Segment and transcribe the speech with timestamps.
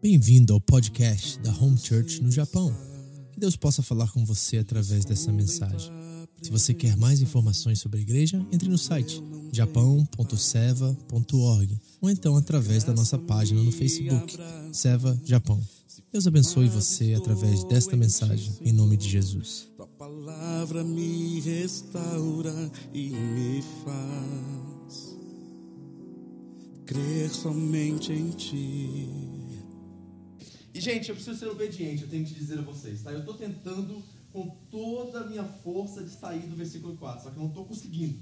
[0.00, 2.72] Bem-vindo ao podcast da Home Church no Japão.
[3.32, 5.90] Que Deus possa falar com você através dessa mensagem.
[6.40, 9.20] Se você quer mais informações sobre a igreja, entre no site
[9.52, 14.36] japão.seva.org ou então através da nossa página no Facebook,
[14.72, 15.60] Seva Japão.
[16.12, 19.66] Deus abençoe você através desta mensagem, em nome de Jesus.
[19.76, 25.18] Tua palavra me restaura e me faz
[26.86, 29.37] crer somente em ti.
[30.78, 33.10] E, gente, eu preciso ser obediente, eu tenho que dizer a vocês, tá?
[33.10, 34.00] Eu estou tentando
[34.32, 37.64] com toda a minha força de sair do versículo 4, só que eu não estou
[37.64, 38.16] conseguindo,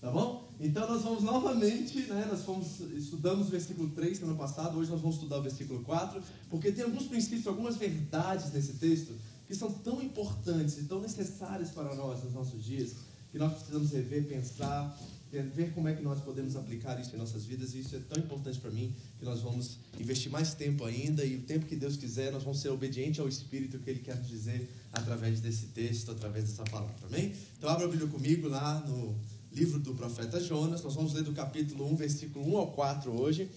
[0.00, 0.50] tá bom?
[0.58, 2.26] Então, nós vamos novamente, né?
[2.26, 5.84] Nós fomos, estudamos o versículo 3 que ano passado, hoje nós vamos estudar o versículo
[5.84, 9.12] 4, porque tem alguns princípios, algumas verdades nesse texto
[9.46, 12.94] que são tão importantes e tão necessárias para nós nos nossos dias,
[13.30, 14.98] que nós precisamos rever, pensar,
[15.30, 18.18] ver como é que nós podemos aplicar isso em nossas vidas, e isso é tão
[18.18, 21.96] importante para mim que nós vamos investir mais tempo ainda, e o tempo que Deus
[21.96, 26.10] quiser, nós vamos ser obedientes ao Espírito que Ele quer nos dizer através desse texto,
[26.10, 27.32] através dessa palavra, amém?
[27.56, 29.14] Então abra a Bíblia comigo lá no
[29.52, 33.48] livro do profeta Jonas, nós vamos ler do capítulo 1, versículo 1 ao 4 hoje,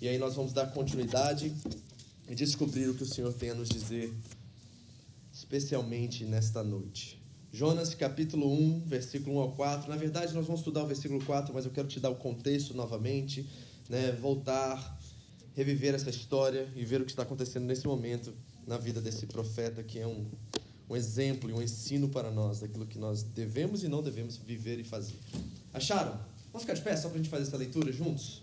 [0.00, 1.54] e aí nós vamos dar continuidade
[2.28, 4.12] e descobrir o que o Senhor tem a nos dizer,
[5.32, 7.23] especialmente nesta noite.
[7.54, 9.88] Jonas capítulo 1, versículo 1 ao 4.
[9.88, 12.74] Na verdade, nós vamos estudar o versículo 4, mas eu quero te dar o contexto
[12.74, 13.48] novamente,
[13.88, 14.10] né?
[14.10, 15.00] voltar,
[15.54, 18.34] reviver essa história e ver o que está acontecendo nesse momento
[18.66, 20.26] na vida desse profeta, que é um,
[20.90, 24.80] um exemplo e um ensino para nós daquilo que nós devemos e não devemos viver
[24.80, 25.14] e fazer.
[25.72, 26.18] Acharam?
[26.46, 28.42] Vamos ficar de pé só para a gente fazer essa leitura juntos?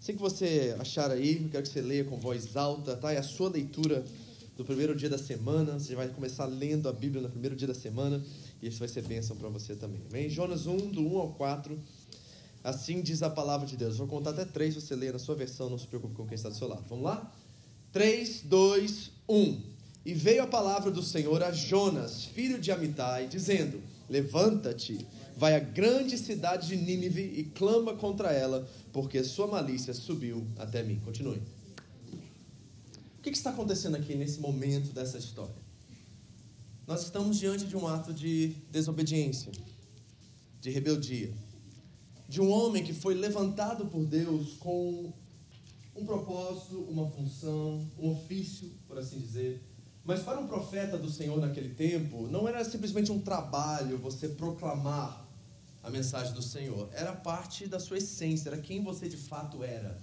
[0.00, 3.12] Assim que você achar aí, eu quero que você leia com voz alta, tá?
[3.12, 4.04] É a sua leitura
[4.56, 5.78] do primeiro dia da semana.
[5.78, 8.22] Você vai começar lendo a Bíblia no primeiro dia da semana
[8.62, 10.00] e isso vai ser bênção para você também.
[10.10, 11.78] Vem Jonas 1, do 1 ao 4.
[12.64, 13.98] Assim diz a palavra de Deus.
[13.98, 16.48] Vou contar até três, você lê na sua versão, não se preocupe com quem está
[16.48, 16.84] do seu lado.
[16.88, 17.32] Vamos lá?
[17.92, 19.62] 3, 2, 1.
[20.04, 25.06] E veio a palavra do Senhor a Jonas, filho de Amitai, dizendo: Levanta-te,
[25.36, 30.82] vai à grande cidade de Nínive e clama contra ela, porque sua malícia subiu até
[30.82, 31.00] mim.
[31.04, 31.42] Continue.
[33.26, 35.56] Que está acontecendo aqui nesse momento dessa história?
[36.86, 39.50] Nós estamos diante de um ato de desobediência,
[40.60, 41.34] de rebeldia,
[42.28, 45.12] de um homem que foi levantado por Deus com
[45.96, 49.60] um propósito, uma função, um ofício, por assim dizer.
[50.04, 55.28] Mas para um profeta do Senhor naquele tempo, não era simplesmente um trabalho você proclamar
[55.82, 60.00] a mensagem do Senhor, era parte da sua essência, era quem você de fato era.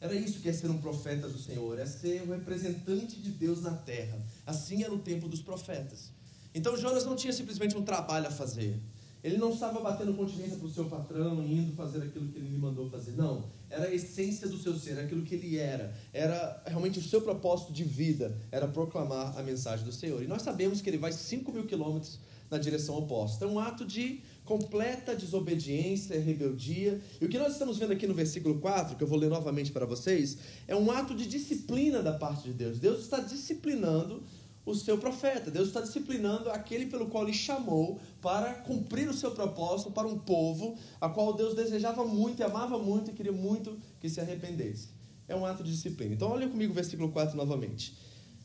[0.00, 3.60] Era isso que é ser um profeta do Senhor, é ser o representante de Deus
[3.60, 4.18] na terra.
[4.46, 6.10] Assim era o tempo dos profetas.
[6.54, 8.80] Então Jonas não tinha simplesmente um trabalho a fazer.
[9.22, 12.56] Ele não estava batendo continência para o seu patrão, indo fazer aquilo que ele lhe
[12.56, 13.12] mandou fazer.
[13.12, 13.44] Não.
[13.68, 15.94] Era a essência do seu ser, aquilo que ele era.
[16.12, 20.22] Era realmente o seu propósito de vida, era proclamar a mensagem do Senhor.
[20.22, 22.18] E nós sabemos que ele vai 5 mil quilômetros
[22.50, 23.44] na direção oposta.
[23.44, 27.00] É um ato de completa desobediência, rebeldia.
[27.20, 29.70] E o que nós estamos vendo aqui no versículo 4, que eu vou ler novamente
[29.70, 32.80] para vocês, é um ato de disciplina da parte de Deus.
[32.80, 34.24] Deus está disciplinando
[34.66, 35.52] o seu profeta.
[35.52, 40.18] Deus está disciplinando aquele pelo qual ele chamou para cumprir o seu propósito para um
[40.18, 44.88] povo a qual Deus desejava muito, e amava muito e queria muito que se arrependesse.
[45.28, 46.12] É um ato de disciplina.
[46.12, 47.96] Então, olha comigo o versículo 4 novamente.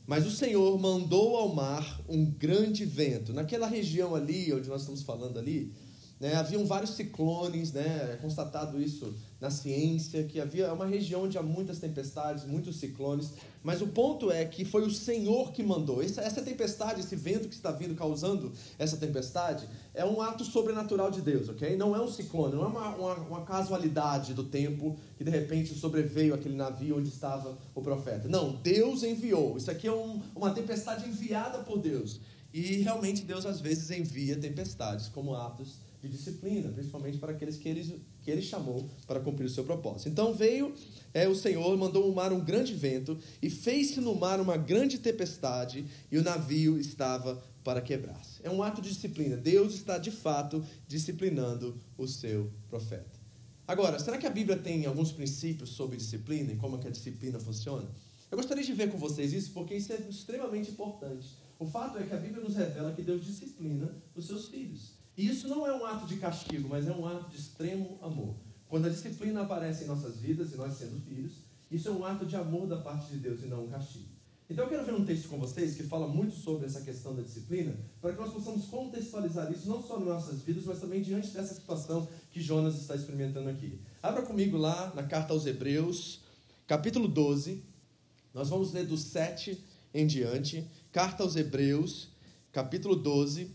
[0.06, 3.34] Mas o Senhor mandou ao mar um grande vento.
[3.34, 5.74] Naquela região ali, onde nós estamos falando ali,
[6.20, 6.32] né,
[6.66, 11.78] vários ciclones, né, é constatado isso na ciência, que havia uma região onde há muitas
[11.78, 13.32] tempestades, muitos ciclones,
[13.62, 16.02] mas o ponto é que foi o Senhor que mandou.
[16.02, 21.12] Essa, essa tempestade, esse vento que está vindo causando essa tempestade, é um ato sobrenatural
[21.12, 21.76] de Deus, ok?
[21.76, 25.74] Não é um ciclone, não é uma, uma, uma casualidade do tempo que de repente
[25.76, 28.30] sobreveio aquele navio onde estava o profeta.
[28.30, 29.58] Não, Deus enviou.
[29.58, 32.22] Isso aqui é um, uma tempestade enviada por Deus.
[32.54, 37.68] E realmente Deus às vezes envia tempestades como atos de disciplina, principalmente para aqueles que
[37.68, 40.10] ele, que ele chamou para cumprir o seu propósito.
[40.10, 40.74] Então veio
[41.14, 44.98] é, o Senhor, mandou no mar um grande vento, e fez-se no mar uma grande
[45.00, 48.42] tempestade, e o navio estava para quebrar-se.
[48.44, 49.36] É um ato de disciplina.
[49.36, 53.20] Deus está de fato disciplinando o seu profeta.
[53.68, 56.92] Agora, será que a Bíblia tem alguns princípios sobre disciplina e como é que a
[56.92, 57.88] disciplina funciona?
[58.30, 61.28] Eu gostaria de ver com vocês isso porque isso é extremamente importante.
[61.58, 64.92] O fato é que a Bíblia nos revela que Deus disciplina os seus filhos.
[65.18, 68.36] E isso não é um ato de castigo, mas é um ato de extremo amor.
[68.68, 71.34] Quando a disciplina aparece em nossas vidas, e nós sendo filhos,
[71.72, 74.16] isso é um ato de amor da parte de Deus e não um castigo.
[74.50, 77.24] Então eu quero ver um texto com vocês que fala muito sobre essa questão da
[77.24, 81.30] disciplina, para que nós possamos contextualizar isso não só nas nossas vidas, mas também diante
[81.32, 83.80] dessa situação que Jonas está experimentando aqui.
[84.04, 86.22] Abra comigo lá na carta aos Hebreus,
[86.68, 87.64] capítulo 12,
[88.34, 89.58] Nós vamos ler do 7
[89.94, 92.10] em diante, carta aos Hebreus,
[92.52, 93.50] capítulo 12,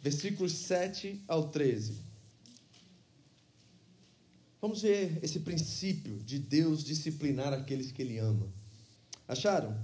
[0.00, 2.10] versículos 7 ao 13.
[4.60, 8.46] Vamos ver esse princípio de Deus disciplinar aqueles que Ele ama.
[9.26, 9.78] Acharam?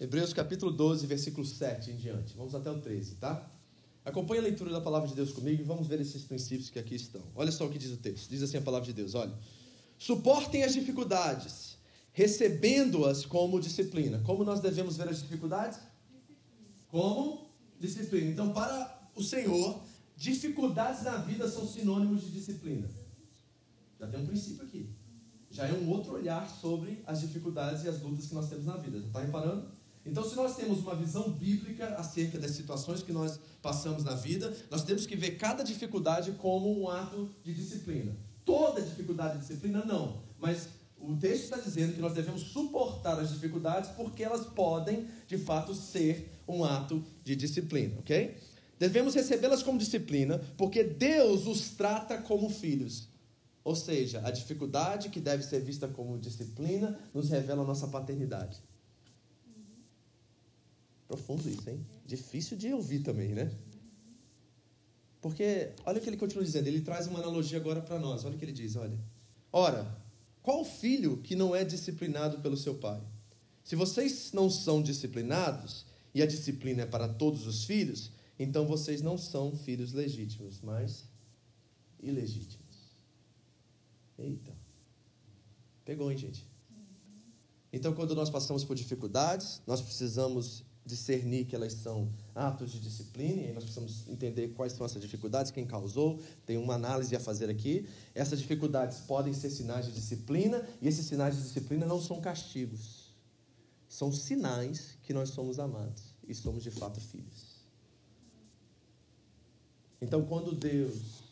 [0.00, 2.34] Hebreus capítulo 12, versículo 7 em diante.
[2.36, 3.50] Vamos até o 13, tá?
[4.04, 6.94] Acompanhe a leitura da palavra de Deus comigo e vamos ver esses princípios que aqui
[6.94, 7.22] estão.
[7.34, 8.30] Olha só o que diz o texto.
[8.30, 9.36] Diz assim a palavra de Deus: olha.
[9.98, 11.76] Suportem as dificuldades,
[12.12, 14.20] recebendo-as como disciplina.
[14.20, 15.80] Como nós devemos ver as dificuldades?
[16.86, 17.47] Como
[17.78, 18.30] disciplina.
[18.30, 19.82] Então, para o Senhor,
[20.16, 22.88] dificuldades na vida são sinônimos de disciplina.
[23.98, 24.90] Já tem um princípio aqui.
[25.50, 28.76] Já é um outro olhar sobre as dificuldades e as lutas que nós temos na
[28.76, 28.98] vida.
[28.98, 29.68] Está reparando?
[30.04, 34.54] Então, se nós temos uma visão bíblica acerca das situações que nós passamos na vida,
[34.70, 38.16] nós temos que ver cada dificuldade como um ato de disciplina.
[38.44, 40.22] Toda dificuldade de disciplina, não.
[40.38, 45.36] Mas o texto está dizendo que nós devemos suportar as dificuldades porque elas podem, de
[45.36, 48.36] fato, ser um ato de disciplina, ok?
[48.78, 53.08] Devemos recebê-las como disciplina porque Deus os trata como filhos.
[53.64, 58.62] Ou seja, a dificuldade que deve ser vista como disciplina nos revela a nossa paternidade.
[61.06, 61.84] Profundo isso, hein?
[62.06, 63.50] Difícil de ouvir também, né?
[65.20, 68.24] Porque, olha o que ele continua dizendo, ele traz uma analogia agora para nós.
[68.24, 68.98] Olha o que ele diz, olha.
[69.52, 69.96] Ora,
[70.42, 73.02] qual filho que não é disciplinado pelo seu pai?
[73.64, 75.84] Se vocês não são disciplinados,
[76.18, 81.08] e a disciplina é para todos os filhos, então vocês não são filhos legítimos, mas
[82.00, 82.96] ilegítimos.
[84.18, 84.52] Eita.
[85.84, 86.44] Pegou, hein, gente?
[87.72, 93.42] Então, quando nós passamos por dificuldades, nós precisamos discernir que elas são atos de disciplina,
[93.42, 97.48] e nós precisamos entender quais são essas dificuldades, quem causou, tem uma análise a fazer
[97.48, 97.86] aqui.
[98.12, 103.07] Essas dificuldades podem ser sinais de disciplina, e esses sinais de disciplina não são castigos.
[103.98, 107.66] São sinais que nós somos amados e somos de fato filhos.
[110.00, 111.24] Então, quando Deus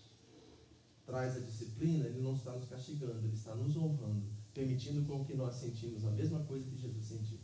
[1.07, 5.33] traz a disciplina, Ele não está nos castigando, Ele está nos honrando, permitindo com que
[5.35, 7.39] nós sentimos a mesma coisa que Jesus sentiu.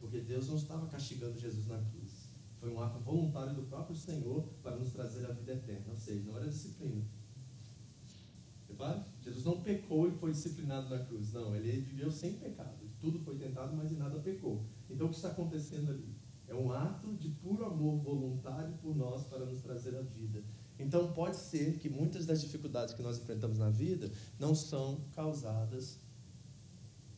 [0.00, 2.26] Porque Deus não estava castigando Jesus na cruz.
[2.58, 5.86] Foi um ato voluntário do próprio Senhor para nos trazer a vida eterna.
[5.90, 7.04] Ou seja, não era disciplina.
[9.22, 11.32] Jesus não pecou e foi disciplinado na cruz.
[11.32, 12.78] Não, ele viveu sem pecado.
[13.00, 14.64] Tudo foi tentado, mas em nada pecou.
[14.88, 16.14] Então o que está acontecendo ali?
[16.46, 20.44] É um ato de puro amor voluntário por nós para nos trazer a vida.
[20.78, 25.98] Então pode ser que muitas das dificuldades que nós enfrentamos na vida não são causadas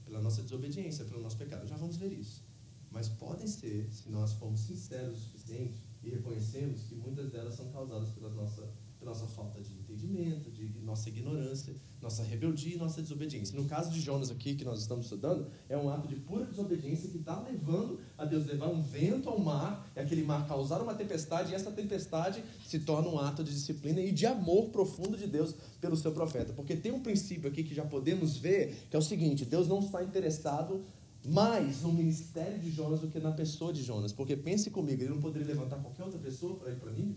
[0.04, 1.66] pela nossa desobediência, pelo nosso pecado.
[1.66, 2.48] Já vamos ver isso
[2.90, 7.70] mas podem ser, se nós formos sinceros o suficiente e reconhecemos que muitas delas são
[7.70, 8.68] causadas pela nossa,
[9.08, 13.58] nossa falta de entendimento, de nossa ignorância, nossa rebeldia e nossa desobediência.
[13.58, 17.08] No caso de Jonas aqui, que nós estamos estudando, é um ato de pura desobediência
[17.08, 20.94] que está levando a Deus levar um vento ao mar, e aquele mar causar uma
[20.94, 25.26] tempestade, e essa tempestade se torna um ato de disciplina e de amor profundo de
[25.26, 26.52] Deus pelo seu profeta.
[26.52, 29.80] Porque tem um princípio aqui que já podemos ver, que é o seguinte, Deus não
[29.80, 30.84] está interessado
[31.26, 34.12] mais no ministério de Jonas do que na pessoa de Jonas.
[34.12, 37.16] Porque pense comigo, ele não poderia levantar qualquer outra pessoa para ir para mim?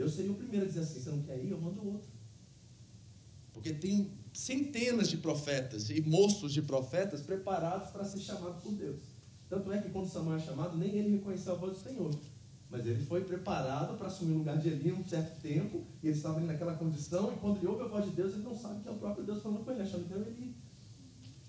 [0.00, 1.50] Eu seria o primeiro a dizer assim: você não quer ir?
[1.50, 2.08] Eu mando outro.
[3.52, 9.00] Porque tem centenas de profetas e moços de profetas preparados para ser chamados por Deus.
[9.48, 12.14] Tanto é que quando Samuel é chamado, nem ele reconheceu a voz do Senhor.
[12.70, 16.16] Mas ele foi preparado para assumir o lugar de Eli um certo tempo, e ele
[16.16, 18.80] estava ali naquela condição, e quando ele ouve a voz de Deus, ele não sabe
[18.80, 20.54] que é o próprio Deus falando com ele, achando que é Eli.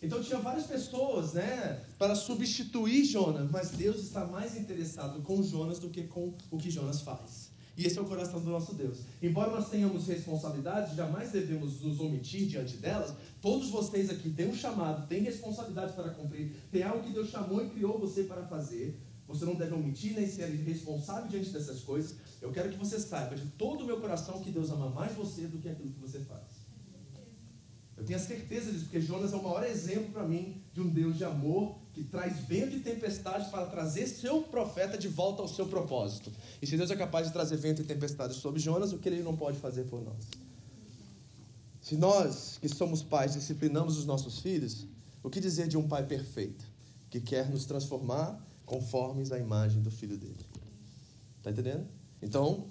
[0.01, 5.77] Então tinha várias pessoas, né, para substituir Jonas, mas Deus está mais interessado com Jonas
[5.77, 7.51] do que com o que Jonas faz.
[7.81, 8.99] E esse é o coração do nosso Deus.
[9.23, 13.15] Embora nós tenhamos responsabilidades, jamais devemos nos omitir diante delas.
[13.41, 17.65] Todos vocês aqui têm um chamado, têm responsabilidades para cumprir, tem algo que Deus chamou
[17.65, 19.01] e criou você para fazer.
[19.27, 22.17] Você não deve omitir nem ser responsável diante dessas coisas.
[22.39, 25.47] Eu quero que você saiba de todo o meu coração que Deus ama mais você
[25.47, 26.61] do que aquilo que você faz.
[27.97, 30.87] Eu tenho a certeza disso, porque Jonas é o maior exemplo para mim de um
[30.87, 35.47] Deus de amor que traz vento e tempestade para trazer seu profeta de volta ao
[35.47, 36.31] seu propósito.
[36.61, 39.21] E se Deus é capaz de trazer vento e tempestade sobre Jonas, o que ele
[39.21, 40.25] não pode fazer por nós?
[41.81, 44.85] Se nós, que somos pais, disciplinamos os nossos filhos,
[45.21, 46.65] o que dizer de um pai perfeito,
[47.09, 50.45] que quer nos transformar conformes à imagem do filho dele?
[51.39, 51.87] Está entendendo?
[52.21, 52.67] Então,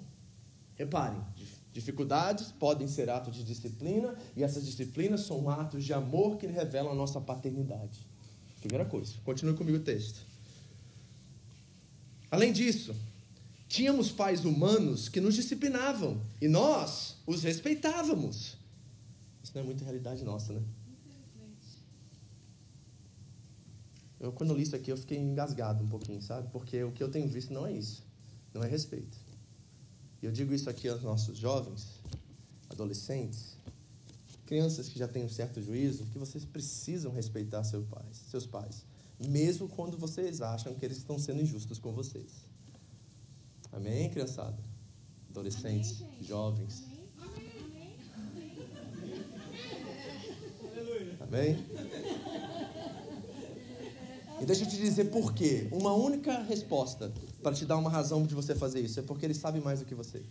[0.75, 1.21] reparem,
[1.73, 6.91] Dificuldades podem ser atos de disciplina, e essas disciplinas são atos de amor que revelam
[6.91, 8.10] a nossa paternidade.
[8.61, 9.13] Primeira coisa.
[9.25, 10.21] Continue comigo o texto.
[12.29, 12.95] Além disso,
[13.67, 18.55] tínhamos pais humanos que nos disciplinavam e nós os respeitávamos.
[19.43, 20.61] Isso não é muita realidade nossa, né?
[24.19, 26.47] Eu, quando eu li isso aqui, eu fiquei engasgado um pouquinho, sabe?
[26.51, 28.03] Porque o que eu tenho visto não é isso.
[28.53, 29.17] Não é respeito.
[30.21, 31.87] E eu digo isso aqui aos nossos jovens,
[32.69, 33.50] adolescentes,
[34.51, 38.85] crianças que já têm um certo juízo, que vocês precisam respeitar seus pais, seus pais,
[39.25, 42.45] mesmo quando vocês acham que eles estão sendo injustos com vocês.
[43.71, 44.61] Amém, criançada?
[45.29, 46.83] Adolescentes, Amém, jovens.
[51.21, 51.65] Amém?
[54.41, 55.69] E deixa eu te dizer por quê.
[55.71, 57.09] Uma única resposta
[57.41, 59.85] para te dar uma razão de você fazer isso é porque ele sabe mais do
[59.85, 60.21] que você.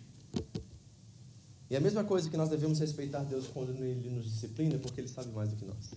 [1.70, 5.00] E a mesma coisa que nós devemos respeitar Deus quando Ele nos disciplina, é porque
[5.00, 5.92] Ele sabe mais do que nós.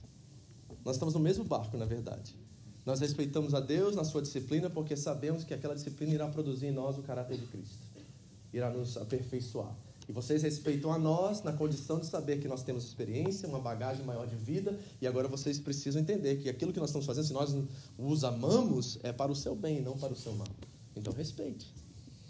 [0.85, 2.35] Nós estamos no mesmo barco, na verdade.
[2.85, 6.71] Nós respeitamos a Deus na sua disciplina porque sabemos que aquela disciplina irá produzir em
[6.71, 7.79] nós o caráter de Cristo,
[8.53, 9.73] irá nos aperfeiçoar.
[10.07, 14.05] E vocês respeitam a nós na condição de saber que nós temos experiência, uma bagagem
[14.05, 17.33] maior de vida, e agora vocês precisam entender que aquilo que nós estamos fazendo, se
[17.33, 17.55] nós
[17.97, 20.47] os amamos, é para o seu bem, não para o seu mal.
[20.93, 21.82] Então respeite.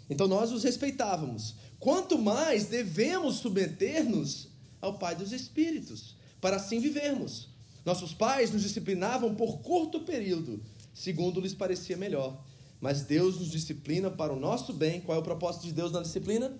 [0.08, 1.54] Então nós os respeitávamos.
[1.78, 4.48] Quanto mais devemos submeter-nos
[4.80, 7.48] ao Pai dos Espíritos, para assim vivermos.
[7.84, 12.42] Nossos pais nos disciplinavam por curto período, segundo lhes parecia melhor.
[12.80, 15.00] Mas Deus nos disciplina para o nosso bem.
[15.00, 16.54] Qual é o propósito de Deus na disciplina?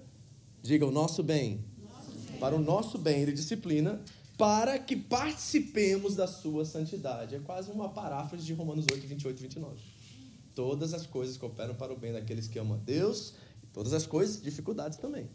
[0.62, 1.64] Diga o nosso bem.
[1.82, 2.38] Nosso bem.
[2.38, 4.00] Para o nosso bem, Ele disciplina
[4.36, 7.34] para que participemos da sua santidade.
[7.34, 9.76] É quase uma paráfrase de Romanos 8, 28 e 29.
[10.54, 13.34] Todas as coisas cooperam para o bem daqueles que amam a Deus
[13.74, 15.28] Todas as coisas, dificuldades também.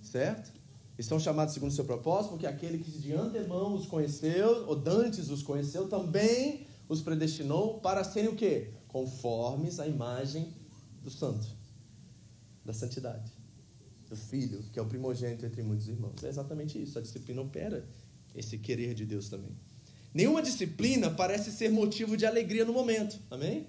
[0.00, 0.50] Certo?
[0.98, 5.28] Estão chamados segundo o seu propósito, porque aquele que de antemão os conheceu, ou dantes
[5.28, 8.70] os conheceu, também os predestinou para serem o quê?
[8.88, 10.50] Conformes à imagem
[11.04, 11.46] do santo,
[12.64, 13.30] da santidade,
[14.08, 16.24] do filho, que é o primogênito entre muitos irmãos.
[16.24, 16.98] É exatamente isso.
[16.98, 17.86] A disciplina opera
[18.34, 19.54] esse querer de Deus também.
[20.14, 23.20] Nenhuma disciplina parece ser motivo de alegria no momento.
[23.30, 23.66] Amém?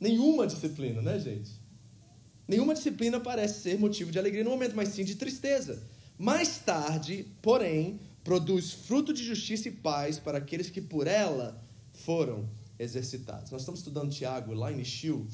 [0.00, 1.50] Nenhuma disciplina, né, gente?
[2.46, 5.82] Nenhuma disciplina parece ser motivo de alegria no momento, mas sim de tristeza.
[6.18, 11.62] Mais tarde, porém, produz fruto de justiça e paz para aqueles que por ela
[11.92, 13.50] foram exercitados.
[13.50, 15.26] Nós estamos estudando Tiago lá em Nishil,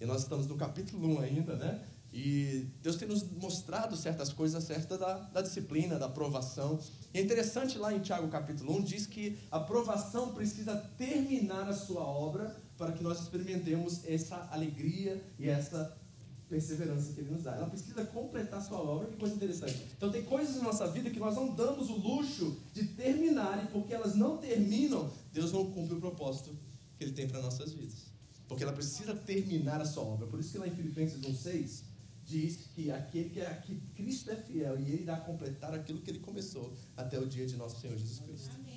[0.00, 1.80] e nós estamos no capítulo 1 ainda, né?
[2.12, 6.78] E Deus tem nos mostrado certas coisas acerca da, da disciplina, da aprovação.
[7.14, 11.72] E é interessante lá em Tiago capítulo 1, diz que a aprovação precisa terminar a
[11.72, 15.96] sua obra para que nós experimentemos essa alegria e essa
[16.48, 17.54] perseverança que ele nos dá.
[17.54, 19.86] Ela precisa completar sua obra, que coisa interessante.
[19.96, 23.68] Então tem coisas na nossa vida que nós não damos o luxo de terminar, e
[23.68, 26.58] porque elas não terminam, Deus não cumpre o propósito
[26.98, 28.10] que ele tem para nossas vidas.
[28.48, 30.26] Porque ela precisa terminar a sua obra.
[30.26, 31.84] Por isso que lá em Filipenses 1,6
[32.26, 36.10] diz que aquele que, é, que Cristo é fiel e ele irá completar aquilo que
[36.10, 38.50] ele começou até o dia de nosso Senhor Jesus Cristo.
[38.56, 38.71] Amém.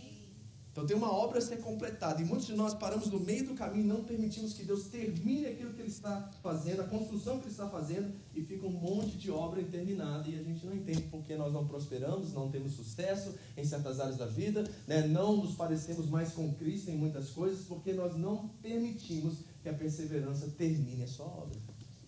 [0.76, 3.54] Então tem uma obra a ser completada e muitos de nós paramos no meio do
[3.54, 7.46] caminho e não permitimos que Deus termine aquilo que Ele está fazendo, a construção que
[7.46, 11.04] Ele está fazendo e fica um monte de obra interminada e a gente não entende
[11.04, 15.08] porque nós não prosperamos, não temos sucesso em certas áreas da vida, né?
[15.08, 19.74] não nos parecemos mais com Cristo em muitas coisas porque nós não permitimos que a
[19.74, 21.58] perseverança termine a sua obra.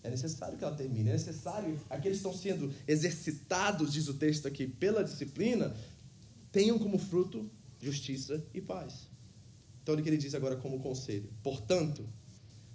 [0.02, 4.46] É necessário que ela termine, é necessário, aqueles que estão sendo exercitados, diz o texto
[4.46, 5.74] aqui, pela disciplina,
[6.52, 9.08] tenham como fruto justiça e paz.
[9.82, 11.32] Então, olha o que ele diz agora como conselho.
[11.42, 12.08] Portanto,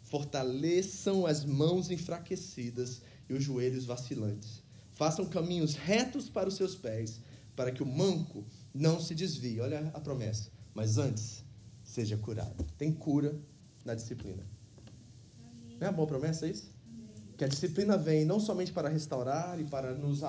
[0.01, 4.63] fortaleçam as mãos enfraquecidas e os joelhos vacilantes.
[4.91, 7.19] Façam caminhos retos para os seus pés,
[7.55, 9.59] para que o manco não se desvie.
[9.59, 10.49] Olha a promessa.
[10.73, 11.43] Mas antes,
[11.83, 12.65] seja curado.
[12.77, 13.39] Tem cura
[13.85, 14.43] na disciplina.
[15.79, 16.72] Não é uma boa promessa isso?
[17.43, 20.21] Que a disciplina vem não somente para restaurar e para, nos,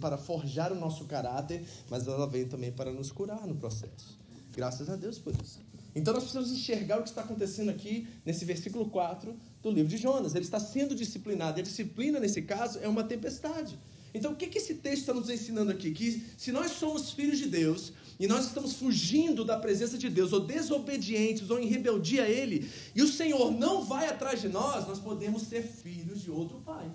[0.00, 4.16] para forjar o nosso caráter, mas ela vem também para nos curar no processo.
[4.54, 5.60] Graças a Deus por isso.
[5.94, 9.98] Então nós precisamos enxergar o que está acontecendo aqui nesse versículo 4 do livro de
[9.98, 10.34] Jonas.
[10.34, 11.58] Ele está sendo disciplinado.
[11.58, 13.78] E a disciplina, nesse caso, é uma tempestade.
[14.14, 15.90] Então, o que, que esse texto está nos ensinando aqui?
[15.92, 20.32] Que se nós somos filhos de Deus e nós estamos fugindo da presença de Deus,
[20.32, 24.86] ou desobedientes, ou em rebeldia a Ele, e o Senhor não vai atrás de nós,
[24.88, 26.90] nós podemos ser filhos de outro pai.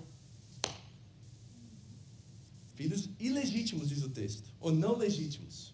[2.74, 5.72] Filhos ilegítimos, diz o texto, ou não legítimos.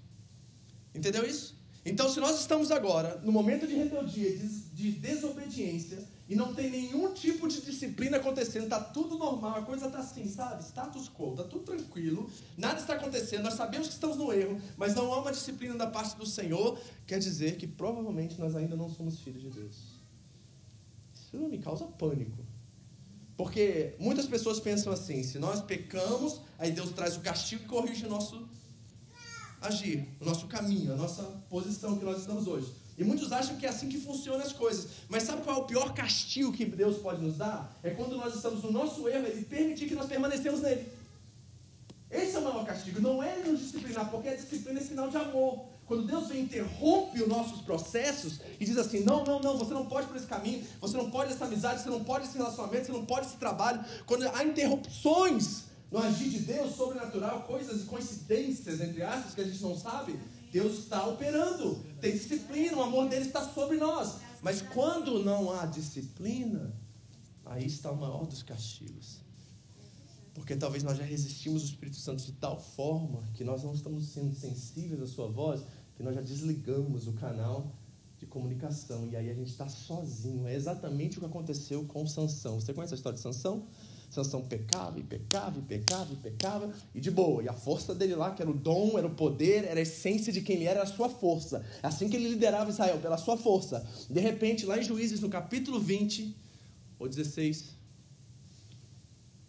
[0.94, 1.56] Entendeu isso?
[1.84, 4.36] Então, se nós estamos agora no momento de rebeldia,
[4.74, 9.86] de desobediência, e não tem nenhum tipo de disciplina acontecendo, está tudo normal, a coisa
[9.86, 10.62] está assim, sabe?
[10.62, 14.94] Status quo, está tudo tranquilo, nada está acontecendo, nós sabemos que estamos no erro, mas
[14.94, 18.90] não há uma disciplina da parte do Senhor, quer dizer que provavelmente nós ainda não
[18.90, 19.98] somos filhos de Deus.
[21.14, 22.46] Isso me causa pânico.
[23.36, 28.04] Porque muitas pessoas pensam assim: se nós pecamos, aí Deus traz o castigo e corrige
[28.04, 28.48] o nosso
[29.60, 32.72] agir, o nosso caminho, a nossa posição que nós estamos hoje.
[32.98, 34.88] E muitos acham que é assim que funcionam as coisas.
[35.08, 37.72] Mas sabe qual é o pior castigo que Deus pode nos dar?
[37.82, 40.84] É quando nós estamos no nosso erro, Ele permitir que nós permanecemos nele.
[42.10, 43.00] Esse é o maior castigo.
[43.00, 45.66] Não é nos disciplinar, porque a disciplina é sinal de amor.
[45.86, 49.72] Quando Deus vem e interrompe os nossos processos e diz assim: não, não, não, você
[49.72, 52.86] não pode por esse caminho, você não pode essa amizade, você não pode esse relacionamento,
[52.86, 53.82] você não pode esse trabalho.
[54.06, 59.62] Quando há interrupções no agir de Deus, sobrenatural, coisas, coincidências, entre aspas, que a gente
[59.62, 60.18] não sabe,
[60.52, 61.82] Deus está operando.
[62.00, 64.16] Tem disciplina, o amor dele está sobre nós.
[64.42, 66.74] Mas quando não há disciplina,
[67.44, 69.20] aí está o maior dos castigos.
[70.34, 74.06] Porque talvez nós já resistimos o Espírito Santo de tal forma que nós não estamos
[74.06, 75.62] sendo sensíveis à sua voz,
[75.96, 77.74] que nós já desligamos o canal
[78.18, 79.06] de comunicação.
[79.08, 80.46] E aí a gente está sozinho.
[80.46, 82.60] É exatamente o que aconteceu com Sansão.
[82.60, 83.66] Você conhece a história de Sansão?
[84.10, 87.42] Sansão pecava e pecava e pecava e pecava e de boa.
[87.42, 90.32] E a força dele lá, que era o dom, era o poder, era a essência
[90.32, 91.64] de quem ele era, era a sua força.
[91.82, 93.86] É assim que ele liderava Israel, pela sua força.
[94.08, 96.34] De repente, lá em Juízes, no capítulo 20
[96.98, 97.76] ou 16,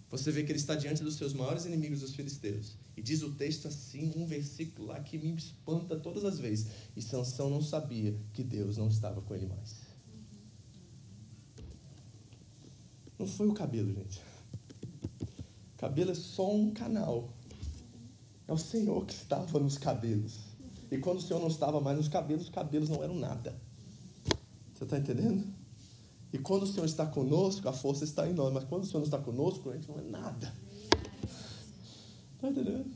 [0.10, 2.75] você vê que ele está diante dos seus maiores inimigos, os filisteus.
[2.98, 6.68] E diz o texto assim, um versículo lá que me espanta todas as vezes.
[6.98, 9.88] E Sansão não sabia que Deus não estava com ele mais.
[13.18, 14.28] Não foi o cabelo, gente.
[15.79, 17.29] Cabelo é só um canal.
[18.45, 20.38] É o Senhor que estava nos cabelos.
[20.91, 23.55] E quando o Senhor não estava mais nos cabelos, os cabelos não eram nada.
[24.74, 25.48] Você está entendendo?
[26.33, 28.51] E quando o Senhor está conosco, a força está em nós.
[28.51, 30.53] Mas quando o Senhor não está conosco, a gente não é nada.
[32.36, 32.91] Está entendendo?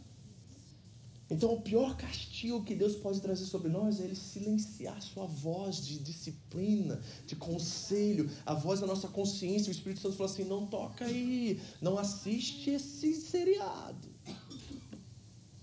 [1.33, 5.83] Então, o pior castigo que Deus pode trazer sobre nós é Ele silenciar sua voz
[5.83, 9.69] de disciplina, de conselho, a voz da nossa consciência.
[9.69, 14.13] O Espírito Santo falou assim: não toca aí, não assiste esse seriado.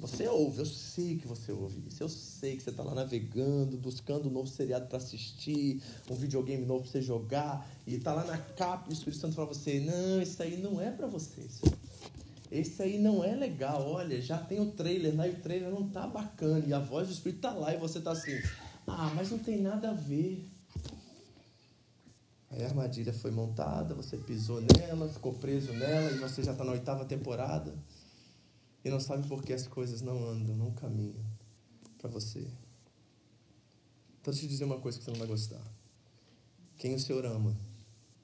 [0.00, 2.02] Você ouve, eu sei que você ouve isso.
[2.02, 6.66] Eu sei que você está lá navegando, buscando um novo seriado para assistir, um videogame
[6.66, 9.56] novo para você jogar, e está lá na capa e o Espírito Santo fala para
[9.56, 11.46] você: Não, isso aí não é para você.
[12.50, 13.88] Esse aí não é legal.
[13.88, 16.64] Olha, já tem o trailer lá e o trailer não tá bacana.
[16.66, 18.36] E a voz do Espírito está lá e você está assim:
[18.86, 20.48] Ah, mas não tem nada a ver.
[22.50, 26.64] Aí a armadilha foi montada, você pisou nela, ficou preso nela e você já está
[26.64, 27.72] na oitava temporada
[28.84, 31.22] e não sabe por que as coisas não andam, não caminham
[31.96, 32.40] para você.
[34.20, 35.62] Então, deixa eu te dizer uma coisa que você não vai gostar.
[36.76, 37.56] Quem o Senhor ama,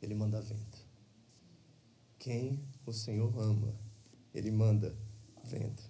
[0.03, 0.85] Ele manda vento.
[2.19, 3.75] Quem o Senhor ama,
[4.37, 4.95] Ele manda
[5.43, 5.83] vento.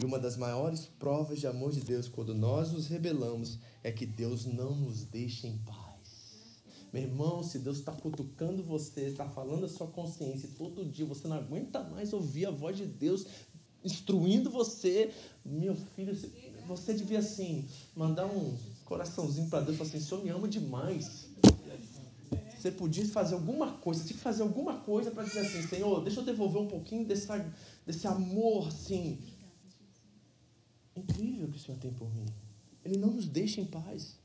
[0.00, 4.04] E uma das maiores provas de amor de Deus, quando nós nos rebelamos, é que
[4.04, 5.84] Deus não nos deixa em paz.
[6.92, 11.26] Meu irmão, se Deus está cutucando você, está falando a sua consciência, todo dia você
[11.26, 13.26] não aguenta mais ouvir a voz de Deus
[13.84, 15.12] instruindo você,
[15.44, 16.16] meu filho,
[16.66, 21.28] você devia assim, mandar um coraçãozinho para Deus falar assim, o Senhor me ama demais.
[22.64, 26.02] Você podia fazer alguma coisa, você tinha que fazer alguma coisa para dizer assim, Senhor,
[26.02, 27.28] deixa eu devolver um pouquinho desse,
[27.84, 29.18] desse amor, assim.
[30.96, 32.24] Incrível que o Senhor tem por mim.
[32.82, 34.18] Ele não nos deixa em paz.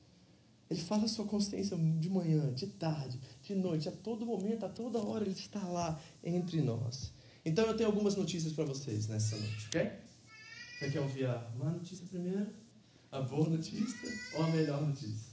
[0.70, 4.70] Ele fala a sua consciência de manhã, de tarde, de noite, a todo momento, a
[4.70, 7.12] toda hora, Ele está lá entre nós.
[7.44, 9.92] Então eu tenho algumas notícias para vocês nessa noite, ok?
[10.80, 12.48] Você quer ouvir a má notícia primeiro?
[13.12, 15.29] A boa notícia ou a melhor notícia?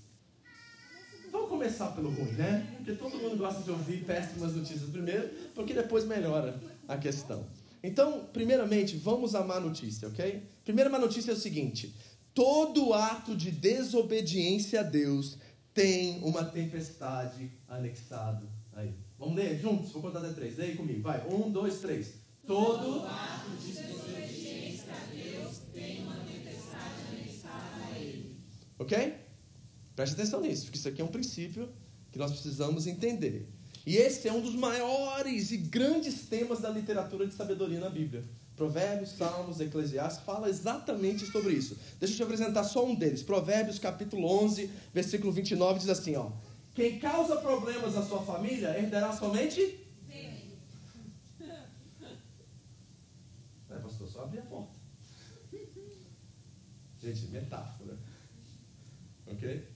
[1.36, 2.66] Vamos começar pelo ruim, né?
[2.78, 7.46] Porque todo mundo gosta de ouvir péssimas notícias primeiro, porque depois melhora a questão.
[7.82, 10.42] Então, primeiramente, vamos à má notícia, ok?
[10.64, 11.94] Primeira má notícia é o seguinte:
[12.32, 15.36] todo ato de desobediência a Deus
[15.74, 18.94] tem uma tempestade anexado aí.
[19.18, 19.92] Vamos ler juntos?
[19.92, 20.56] Vou contar até três.
[20.56, 21.02] Leia comigo.
[21.02, 21.22] Vai.
[21.28, 22.14] Um, dois, três.
[22.46, 28.36] Todo ato de desobediência a Deus tem uma tempestade anexada a ele.
[28.78, 29.25] Ok?
[29.96, 31.68] Preste atenção nisso, porque isso aqui é um princípio
[32.12, 33.48] que nós precisamos entender.
[33.86, 38.22] E esse é um dos maiores e grandes temas da literatura de sabedoria na Bíblia.
[38.56, 41.76] Provérbios, Salmos, Eclesiastes fala exatamente sobre isso.
[41.98, 43.22] Deixa eu te apresentar só um deles.
[43.22, 46.30] Provérbios, capítulo 11, versículo 29 diz assim, ó:
[46.74, 49.80] quem causa problemas à sua família herdará somente?
[53.70, 54.74] É, pastor, só abrir a porta.
[57.00, 57.96] Gente, metáfora.
[59.26, 59.75] Ok?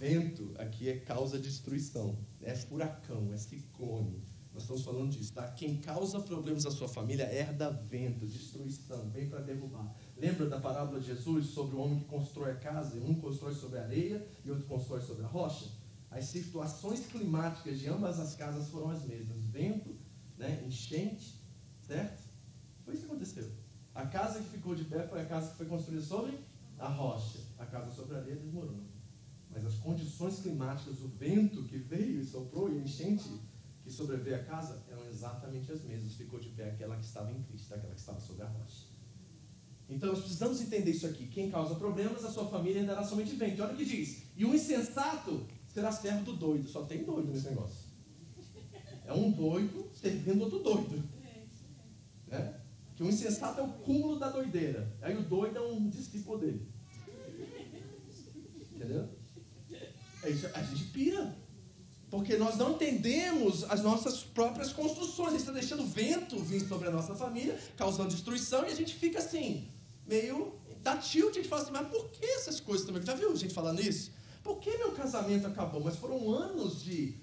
[0.00, 2.16] Vento aqui é causa de destruição.
[2.40, 4.24] É furacão, é ciclone.
[4.50, 5.46] Nós estamos falando disso, tá?
[5.48, 9.94] Quem causa problemas à sua família herda vento, destruição, vem para derrubar.
[10.16, 12.96] Lembra da parábola de Jesus sobre o homem que constrói a casa?
[12.96, 15.68] Um constrói sobre a areia e outro constrói sobre a rocha?
[16.10, 19.94] as situações climáticas de ambas as casas foram as mesmas: vento,
[20.38, 21.38] né, enchente,
[21.86, 22.22] certo?
[22.86, 23.52] Foi isso que aconteceu.
[23.94, 26.38] A casa que ficou de pé foi a casa que foi construída sobre
[26.78, 27.40] a rocha.
[27.58, 28.89] A casa sobre a areia desmoronou.
[29.52, 33.28] Mas as condições climáticas, o vento que veio e soprou e a enchente
[33.82, 36.14] que sobreveio a casa eram exatamente as mesmas.
[36.14, 38.86] Ficou de pé aquela que estava em Cristo, aquela que estava sobre a rocha.
[39.88, 41.26] Então nós precisamos entender isso aqui.
[41.26, 43.60] Quem causa problemas, a sua família andará somente vento.
[43.62, 44.22] Olha o que diz.
[44.36, 46.68] E o insensato será servo do doido.
[46.68, 47.90] Só tem doido nesse negócio.
[49.04, 51.02] É um doido servindo outro doido.
[52.28, 52.60] Né?
[52.94, 54.96] Que o insensato é o cúmulo da doideira.
[55.02, 56.68] Aí o doido é um discípulo dele.
[58.72, 59.08] Entendeu?
[60.22, 61.36] É isso, a gente pira.
[62.10, 65.28] Porque nós não entendemos as nossas próprias construções.
[65.28, 68.94] A gente está deixando vento vir sobre a nossa família, causando destruição, e a gente
[68.94, 69.68] fica assim,
[70.06, 71.30] meio da tilt.
[71.30, 73.02] A gente fala assim, mas por que essas coisas também?
[73.02, 74.10] Já viu gente falando isso?
[74.42, 75.80] Por que meu casamento acabou?
[75.82, 77.14] Mas foram anos de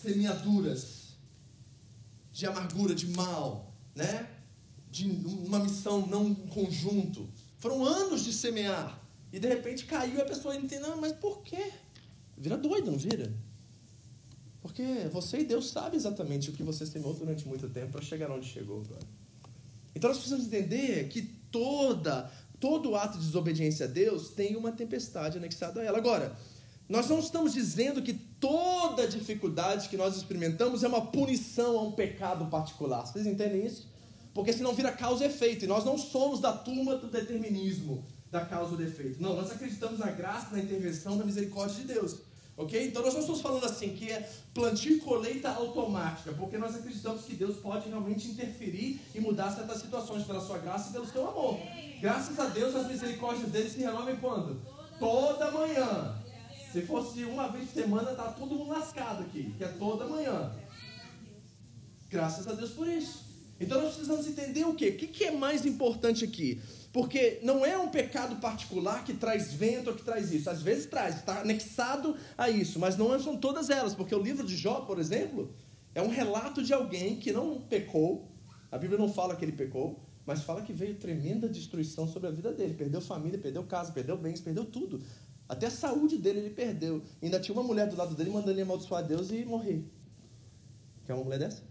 [0.00, 1.16] semeaduras,
[2.32, 4.28] de amargura, de mal, né?
[4.88, 7.28] De uma missão não conjunto.
[7.58, 9.00] Foram anos de semear.
[9.32, 11.72] E de repente caiu e a pessoa entende, não, mas por quê?
[12.40, 13.30] Vira doido, não vira?
[14.62, 18.30] Porque você e Deus sabem exatamente o que você semeou durante muito tempo para chegar
[18.30, 19.06] onde chegou agora.
[19.94, 25.36] Então nós precisamos entender que toda, todo ato de desobediência a Deus tem uma tempestade
[25.36, 25.98] anexada a ela.
[25.98, 26.34] Agora,
[26.88, 31.92] nós não estamos dizendo que toda dificuldade que nós experimentamos é uma punição a um
[31.92, 33.06] pecado particular.
[33.06, 33.86] Vocês entendem isso?
[34.32, 35.66] Porque senão vira causa e efeito.
[35.66, 39.20] E nós não somos da turma do determinismo, da causa e do efeito.
[39.20, 42.29] Não, nós acreditamos na graça, na intervenção, na misericórdia de Deus.
[42.60, 42.88] Ok?
[42.88, 47.24] Então nós não estamos falando assim que é plantio e colheita automática, porque nós acreditamos
[47.24, 51.26] que Deus pode realmente interferir e mudar certas situações pela sua graça e pelo seu
[51.26, 51.58] amor.
[52.02, 54.60] Graças a Deus as misericórdias dele se renovam quando?
[54.98, 56.14] Toda manhã.
[56.70, 60.52] Se fosse uma vez por semana, tá todo mundo lascado aqui, que é toda manhã.
[62.10, 63.24] Graças a Deus por isso.
[63.58, 64.88] Então nós precisamos entender o quê?
[64.88, 66.60] O que é mais importante aqui?
[66.92, 70.50] Porque não é um pecado particular que traz vento ou que traz isso.
[70.50, 73.94] Às vezes traz, está anexado a isso, mas não são todas elas.
[73.94, 75.54] Porque o livro de Jó, por exemplo,
[75.94, 78.28] é um relato de alguém que não pecou.
[78.72, 82.32] A Bíblia não fala que ele pecou, mas fala que veio tremenda destruição sobre a
[82.32, 82.74] vida dele.
[82.74, 85.00] Perdeu família, perdeu casa, perdeu bens, perdeu tudo.
[85.48, 87.02] Até a saúde dele ele perdeu.
[87.22, 89.84] Ainda tinha uma mulher do lado dele mandando ele amaldiçoar a Deus e morrer.
[91.06, 91.62] Quer uma mulher dessa?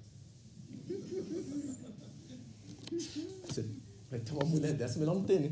[4.10, 5.52] Vai ter uma mulher dessa, melhor não ter, né?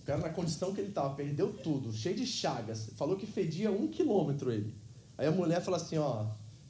[0.00, 2.90] O cara, na condição que ele estava, perdeu tudo, cheio de chagas.
[2.96, 4.74] Falou que fedia um quilômetro ele.
[5.18, 6.26] Aí a mulher fala assim: Ó,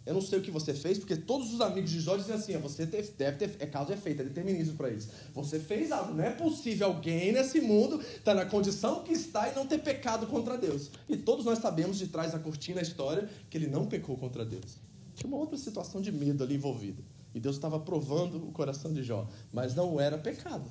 [0.07, 2.57] eu não sei o que você fez, porque todos os amigos de Jó dizem assim:
[2.59, 5.09] você deve ter, é causa e efeito, é determinismo para eles.
[5.35, 9.49] Você fez algo, não é possível alguém nesse mundo estar tá na condição que está
[9.49, 10.93] e não ter pecado contra Deus.
[11.09, 14.45] E todos nós sabemos de trás da cortina a história que ele não pecou contra
[14.45, 14.79] Deus.
[15.17, 17.03] Tinha uma outra situação de medo ali envolvida.
[17.37, 19.29] E Deus estava provando o coração de Jó.
[19.53, 20.71] Mas não era pecado.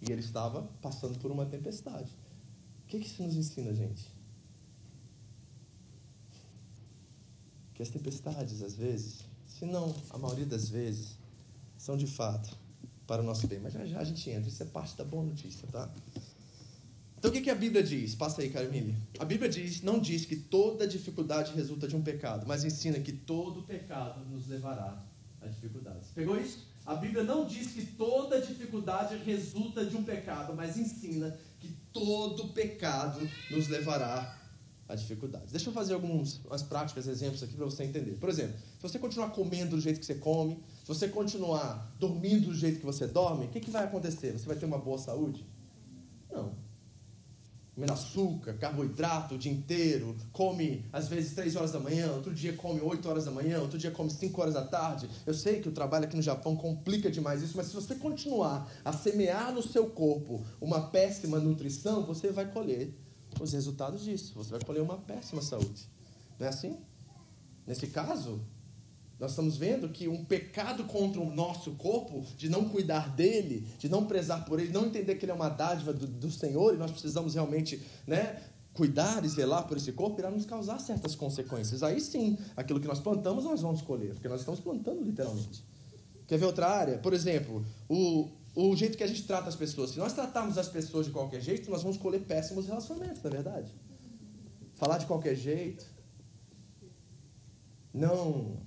[0.00, 2.10] E ele estava passando por uma tempestade.
[2.82, 4.10] O que, que isso nos ensina, gente?
[7.74, 11.18] Que as tempestades, às vezes, se não a maioria das vezes,
[11.76, 12.56] são de fato
[13.06, 13.60] para o nosso bem.
[13.60, 14.48] Mas já já a gente entra.
[14.48, 15.92] Isso é parte da boa notícia, tá?
[17.18, 18.14] Então o que, que a Bíblia diz?
[18.14, 18.96] Passa aí, Carmine.
[19.18, 23.12] A Bíblia diz, não diz que toda dificuldade resulta de um pecado, mas ensina que
[23.12, 25.04] todo pecado nos levará
[25.48, 26.10] dificuldades.
[26.14, 26.66] Pegou isso?
[26.84, 32.48] A Bíblia não diz que toda dificuldade resulta de um pecado, mas ensina que todo
[32.48, 34.38] pecado nos levará
[34.88, 35.50] a dificuldades.
[35.50, 38.12] Deixa eu fazer alguns umas práticas, exemplos aqui para você entender.
[38.18, 42.46] Por exemplo, se você continuar comendo do jeito que você come, se você continuar dormindo
[42.46, 44.32] do jeito que você dorme, o que, que vai acontecer?
[44.32, 45.44] Você vai ter uma boa saúde?
[46.30, 46.65] Não
[47.76, 52.54] comendo açúcar, carboidrato o dia inteiro, come às vezes 3 horas da manhã, outro dia
[52.54, 55.10] come 8 horas da manhã, outro dia come 5 horas da tarde.
[55.26, 58.66] Eu sei que o trabalho aqui no Japão complica demais isso, mas se você continuar
[58.82, 62.94] a semear no seu corpo uma péssima nutrição, você vai colher
[63.38, 64.32] os resultados disso.
[64.36, 65.86] Você vai colher uma péssima saúde.
[66.38, 66.78] Não é assim?
[67.66, 68.40] Nesse caso,
[69.18, 73.88] nós estamos vendo que um pecado contra o nosso corpo, de não cuidar dele, de
[73.88, 76.76] não prezar por ele, não entender que ele é uma dádiva do, do Senhor e
[76.76, 78.42] nós precisamos realmente né,
[78.74, 81.82] cuidar e zelar por esse corpo, irá nos causar certas consequências.
[81.82, 85.64] Aí sim, aquilo que nós plantamos, nós vamos colher, porque nós estamos plantando literalmente.
[86.26, 86.98] Quer ver outra área?
[86.98, 89.90] Por exemplo, o, o jeito que a gente trata as pessoas.
[89.90, 93.32] Se nós tratarmos as pessoas de qualquer jeito, nós vamos colher péssimos relacionamentos, na é
[93.32, 93.74] verdade.
[94.74, 95.86] Falar de qualquer jeito.
[97.94, 98.65] Não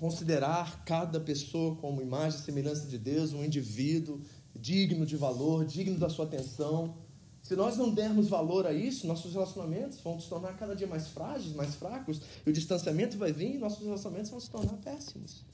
[0.00, 4.18] considerar cada pessoa como imagem e semelhança de Deus, um indivíduo
[4.58, 6.96] digno de valor, digno da sua atenção.
[7.42, 11.08] Se nós não dermos valor a isso, nossos relacionamentos vão se tornar cada dia mais
[11.08, 15.44] frágeis, mais fracos, e o distanciamento vai vir e nossos relacionamentos vão se tornar péssimos.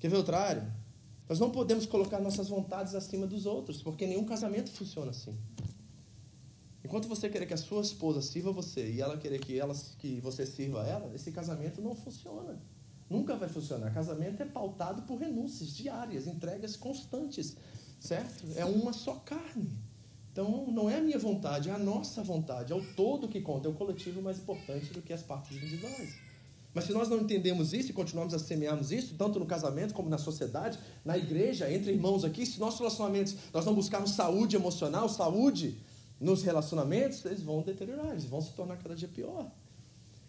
[0.00, 0.74] Quer ver outra área?
[1.28, 5.38] Nós não podemos colocar nossas vontades acima dos outros, porque nenhum casamento funciona assim.
[6.84, 10.20] Enquanto você querer que a sua esposa sirva você e ela querer que, ela, que
[10.20, 12.60] você sirva ela, esse casamento não funciona.
[13.08, 13.92] Nunca vai funcionar.
[13.92, 17.56] Casamento é pautado por renúncias diárias, entregas constantes,
[18.00, 18.46] certo?
[18.56, 19.70] É uma só carne.
[20.32, 23.68] Então, não é a minha vontade, é a nossa vontade, é o todo que conta,
[23.68, 26.16] é o coletivo mais importante do que as partes individuais.
[26.74, 30.08] Mas se nós não entendemos isso e continuamos a semearmos isso, tanto no casamento como
[30.08, 35.08] na sociedade, na igreja, entre irmãos aqui, se nossos relacionamentos, nós não buscarmos saúde emocional,
[35.08, 35.78] saúde
[36.20, 39.48] nos relacionamentos, eles vão deteriorar, eles vão se tornar cada dia pior.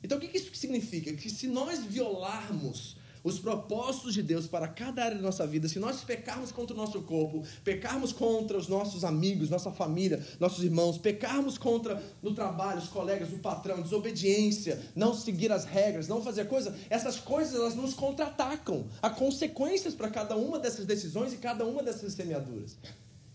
[0.05, 1.11] Então o que isso significa?
[1.13, 5.79] Que se nós violarmos os propósitos de Deus para cada área da nossa vida, se
[5.79, 10.99] nós pecarmos contra o nosso corpo, pecarmos contra os nossos amigos, nossa família, nossos irmãos,
[10.99, 16.45] pecarmos contra no trabalho, os colegas, o patrão, desobediência, não seguir as regras, não fazer
[16.47, 18.85] coisa, essas coisas elas nos contra-atacam.
[19.01, 22.77] Há consequências para cada uma dessas decisões e cada uma dessas semeaduras.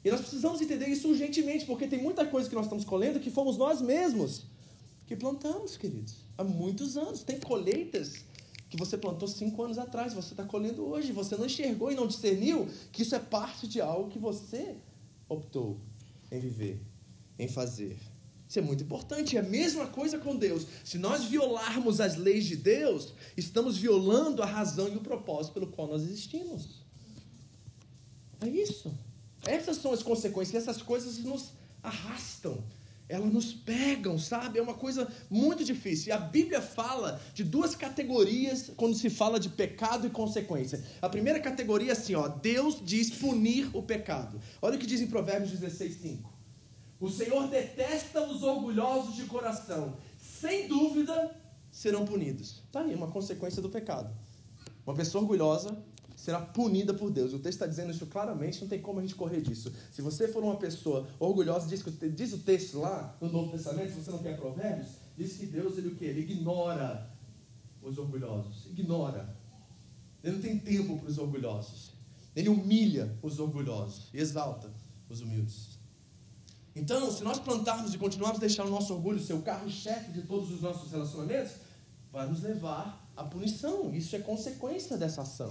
[0.04, 3.28] E nós precisamos entender isso urgentemente, porque tem muita coisa que nós estamos colhendo que
[3.28, 4.44] fomos nós mesmos
[5.10, 7.22] que plantamos, queridos, há muitos anos.
[7.22, 8.24] Tem colheitas
[8.68, 11.12] que você plantou cinco anos atrás, você está colhendo hoje.
[11.12, 14.76] Você não enxergou e não discerniu que isso é parte de algo que você
[15.28, 15.78] optou
[16.32, 16.80] em viver,
[17.38, 17.98] em fazer.
[18.48, 19.36] Isso é muito importante.
[19.36, 20.66] É a mesma coisa com Deus.
[20.84, 25.68] Se nós violarmos as leis de Deus, estamos violando a razão e o propósito pelo
[25.68, 26.80] qual nós existimos.
[28.40, 28.92] É isso.
[29.44, 30.62] Essas são as consequências.
[30.62, 32.58] Essas coisas nos arrastam
[33.10, 34.58] elas nos pegam, sabe?
[34.58, 36.08] É uma coisa muito difícil.
[36.08, 40.82] E a Bíblia fala de duas categorias quando se fala de pecado e consequência.
[41.02, 44.40] A primeira categoria é assim, ó, Deus diz punir o pecado.
[44.62, 46.32] Olha o que diz em Provérbios 16, 5.
[47.00, 49.96] O Senhor detesta os orgulhosos de coração.
[50.18, 51.36] Sem dúvida
[51.72, 52.62] serão punidos.
[52.70, 54.14] Tá aí uma consequência do pecado.
[54.86, 55.76] Uma pessoa orgulhosa
[56.20, 57.32] será punida por Deus.
[57.32, 59.72] O texto está dizendo isso claramente, não tem como a gente correr disso.
[59.90, 61.82] Se você for uma pessoa orgulhosa, diz,
[62.14, 65.78] diz o texto lá no Novo Testamento, se você não quer provérbios, diz que Deus
[65.78, 66.04] ele o quê?
[66.06, 67.10] Ele ignora
[67.82, 68.66] os orgulhosos.
[68.66, 69.34] Ignora.
[70.22, 71.92] Ele não tem tempo para os orgulhosos.
[72.36, 74.70] Ele humilha os orgulhosos e exalta
[75.08, 75.78] os humildes.
[76.76, 80.22] Então, se nós plantarmos e continuarmos a deixar o nosso orgulho ser o carro-chefe de
[80.22, 81.52] todos os nossos relacionamentos,
[82.12, 83.94] vai nos levar à punição.
[83.94, 85.50] Isso é consequência dessa ação.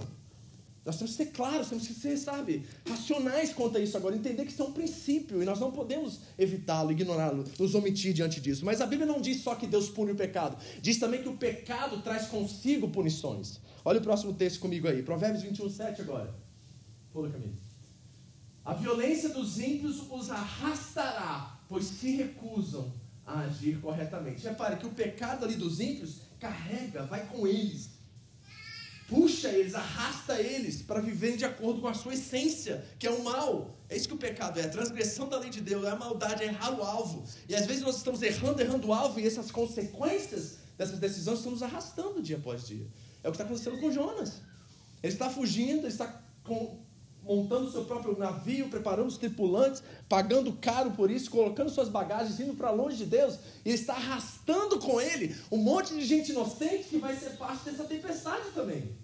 [0.84, 4.46] Nós temos que ser claros, temos que ser, sabe, racionais quanto a isso agora, entender
[4.46, 8.64] que isso é um princípio e nós não podemos evitá-lo, ignorá-lo, nos omitir diante disso.
[8.64, 11.36] Mas a Bíblia não diz só que Deus pune o pecado, diz também que o
[11.36, 13.60] pecado traz consigo punições.
[13.84, 16.34] Olha o próximo texto comigo aí, Provérbios 21, 7 agora.
[17.12, 17.54] Pula, Camilo.
[18.64, 22.92] A violência dos ímpios os arrastará, pois se recusam
[23.26, 24.44] a agir corretamente.
[24.44, 27.99] Repare que o pecado ali dos ímpios carrega, vai com eles
[29.10, 33.24] puxa eles, arrasta eles para viverem de acordo com a sua essência, que é o
[33.24, 33.76] mal.
[33.88, 36.44] É isso que o pecado é, a transgressão da lei de Deus, é a maldade,
[36.44, 37.24] é errar o alvo.
[37.48, 41.50] E às vezes nós estamos errando, errando o alvo, e essas consequências dessas decisões estão
[41.52, 42.86] nos arrastando dia após dia.
[43.22, 44.40] É o que está acontecendo com Jonas.
[45.02, 46.78] Ele está fugindo, ele está com,
[47.22, 52.54] montando seu próprio navio, preparando os tripulantes, pagando caro por isso, colocando suas bagagens, indo
[52.54, 56.98] para longe de Deus, e está arrastando com ele um monte de gente inocente que
[56.98, 58.96] vai ser parte dessa tempestade também.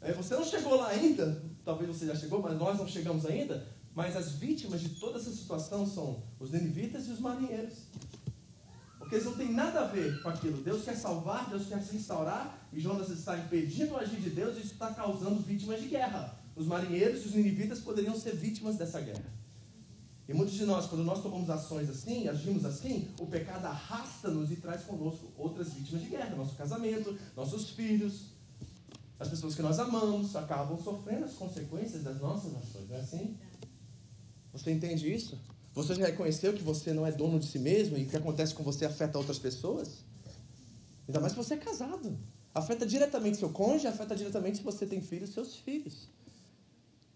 [0.00, 3.66] É, você não chegou lá ainda, talvez você já chegou, mas nós não chegamos ainda.
[3.94, 7.74] Mas as vítimas de toda essa situação são os ninivitas e os marinheiros.
[8.96, 10.62] Porque eles não têm nada a ver com aquilo.
[10.62, 14.56] Deus quer salvar, Deus quer se restaurar, e Jonas está impedindo o agir de Deus
[14.56, 16.37] e isso está causando vítimas de guerra.
[16.58, 19.32] Os marinheiros e os ninivitas poderiam ser vítimas dessa guerra.
[20.28, 24.56] E muitos de nós, quando nós tomamos ações assim, agimos assim, o pecado arrasta-nos e
[24.56, 26.34] traz conosco outras vítimas de guerra.
[26.34, 28.32] Nosso casamento, nossos filhos,
[29.20, 33.36] as pessoas que nós amamos acabam sofrendo as consequências das nossas ações, não é assim?
[34.52, 35.38] Você entende isso?
[35.74, 38.52] Você já reconheceu que você não é dono de si mesmo e o que acontece
[38.52, 40.04] com você afeta outras pessoas?
[41.06, 42.18] Ainda mais se você é casado.
[42.52, 46.08] Afeta diretamente seu cônjuge, afeta diretamente se você tem filhos, seus filhos.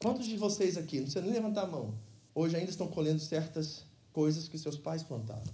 [0.03, 1.95] Quantos de vocês aqui, não precisa nem levantar a mão,
[2.35, 5.45] hoje ainda estão colhendo certas coisas que seus pais plantaram?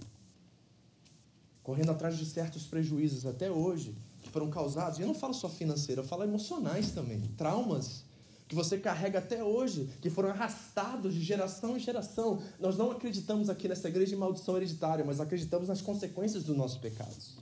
[1.63, 5.51] Correndo atrás de certos prejuízos até hoje que foram causados, e eu não falo só
[5.51, 8.05] financeiro, eu falo emocionais também, traumas
[8.49, 12.43] que você carrega até hoje, que foram arrastados de geração em geração.
[12.59, 16.79] Nós não acreditamos aqui nessa igreja em maldição hereditária, mas acreditamos nas consequências dos nossos
[16.79, 17.37] pecados.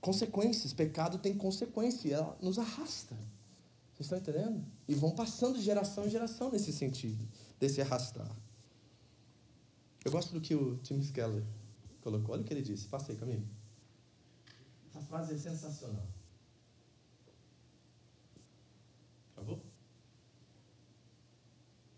[0.00, 3.14] Consequências, pecado tem consequência, ela nos arrasta.
[4.02, 4.64] Estão entendendo?
[4.88, 8.30] E vão passando geração em geração nesse sentido, desse arrastar.
[10.04, 11.44] Eu gosto do que o Tim Keller
[12.00, 12.34] colocou.
[12.34, 12.88] Olha o que ele disse.
[12.88, 13.46] Passei, Camilo.
[14.88, 16.06] Essa frase é sensacional.
[19.34, 19.62] Travou?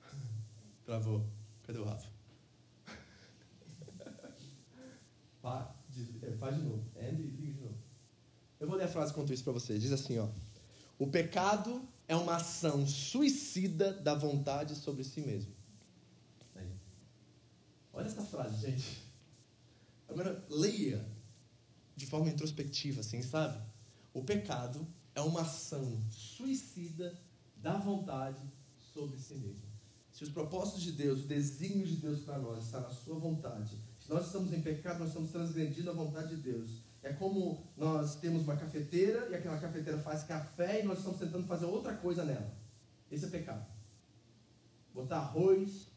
[0.84, 1.26] Travou.
[1.62, 2.12] Cadê o Rafa?
[5.88, 6.84] De, é, faz de novo.
[6.96, 7.78] End e liga de novo.
[8.58, 9.80] Eu vou ler a frase quanto isso para vocês.
[9.80, 10.28] Diz assim, ó.
[10.98, 15.54] O pecado é uma ação suicida da vontade sobre si mesmo.
[17.94, 19.04] Olha essa frase, gente.
[20.08, 21.06] Agora, leia
[21.96, 23.62] de forma introspectiva, assim, sabe?
[24.12, 27.16] O pecado é uma ação suicida
[27.56, 28.42] da vontade
[28.92, 29.62] sobre si mesmo.
[30.12, 33.76] Se os propósitos de Deus, o desígnio de Deus para nós está na sua vontade,
[34.00, 36.83] se nós estamos em pecado, nós estamos transgredindo a vontade de Deus.
[37.04, 41.46] É como nós temos uma cafeteira e aquela cafeteira faz café e nós estamos tentando
[41.46, 42.50] fazer outra coisa nela.
[43.12, 43.64] Esse é pecado.
[44.94, 45.88] Botar arroz,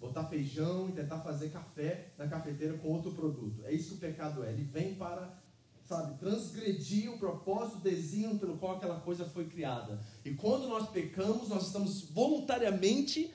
[0.00, 3.64] botar feijão e tentar fazer café na cafeteira com outro produto.
[3.66, 4.50] É isso que o pecado é.
[4.50, 5.38] Ele vem para,
[5.84, 10.00] sabe, transgredir o propósito, o desenho pelo qual aquela coisa foi criada.
[10.24, 13.30] E quando nós pecamos, nós estamos voluntariamente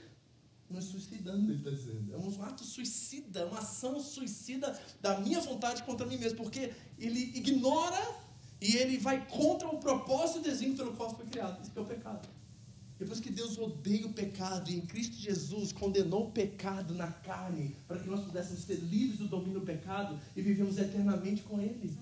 [0.71, 2.13] nos suicidando, ele está dizendo.
[2.13, 7.19] É um ato suicida, uma ação suicida da minha vontade contra mim mesmo, porque ele
[7.35, 7.99] ignora
[8.59, 11.61] e ele vai contra o propósito e desenho pelo qual foi criado.
[11.63, 12.27] Isso é o pecado.
[13.01, 17.75] Depois que Deus odeia o pecado e em Cristo Jesus condenou o pecado na carne
[17.87, 21.97] para que nós pudéssemos ser livres do domínio do pecado e vivemos eternamente com Ele.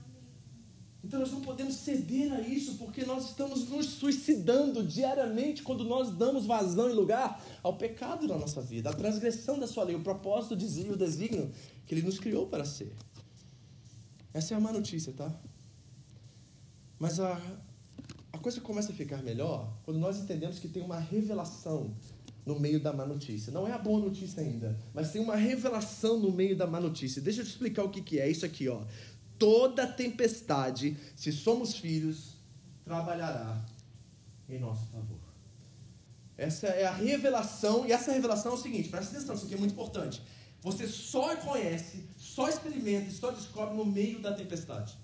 [1.03, 6.11] Então nós não podemos ceder a isso porque nós estamos nos suicidando diariamente quando nós
[6.11, 10.01] damos vazão e lugar ao pecado na nossa vida, à transgressão da sua lei, o
[10.01, 11.51] propósito, o desígnio, o desígnio
[11.85, 12.93] que Ele nos criou para ser.
[14.33, 15.33] Essa é a má notícia, tá?
[16.99, 17.41] Mas a,
[18.33, 21.95] a coisa começa a ficar melhor quando nós entendemos que tem uma revelação
[22.45, 23.53] no meio da má notícia.
[23.53, 27.21] Não é a boa notícia ainda, mas tem uma revelação no meio da má notícia.
[27.21, 28.83] Deixa eu te explicar o que, que é isso aqui, ó.
[29.39, 32.35] Toda tempestade, se somos filhos,
[32.83, 33.65] trabalhará
[34.49, 35.17] em nosso favor.
[36.37, 39.57] Essa é a revelação, e essa revelação é o seguinte: presta atenção, isso aqui é
[39.57, 40.21] muito importante.
[40.61, 44.97] Você só conhece, só experimenta e só descobre no meio da tempestade.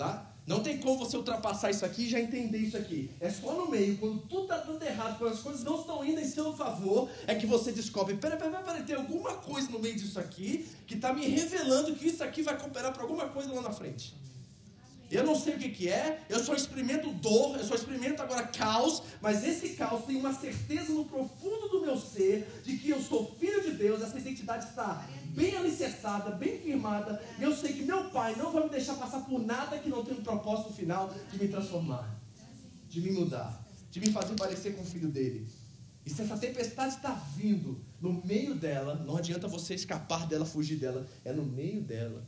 [0.00, 0.32] Tá?
[0.46, 3.10] Não tem como você ultrapassar isso aqui e já entender isso aqui.
[3.20, 6.18] É só no meio, quando tudo está dando errado, quando as coisas não estão indo
[6.18, 9.94] em seu favor, é que você descobre: peraí, peraí, peraí, tem alguma coisa no meio
[9.94, 13.60] disso aqui que está me revelando que isso aqui vai cooperar para alguma coisa lá
[13.60, 14.18] na frente.
[15.10, 18.44] Eu não sei o que, que é, eu só experimento dor, eu só experimento agora
[18.44, 23.02] caos, mas esse caos tem uma certeza no profundo do meu ser de que eu
[23.02, 27.82] sou filho de Deus, essa identidade está bem alicerçada, bem firmada, e eu sei que
[27.82, 31.12] meu pai não vai me deixar passar por nada que não tenha um propósito final
[31.30, 32.20] de me transformar,
[32.88, 35.48] de me mudar, de me fazer parecer com o filho dele.
[36.04, 40.76] E se essa tempestade está vindo no meio dela, não adianta você escapar dela, fugir
[40.76, 42.26] dela, é no meio dela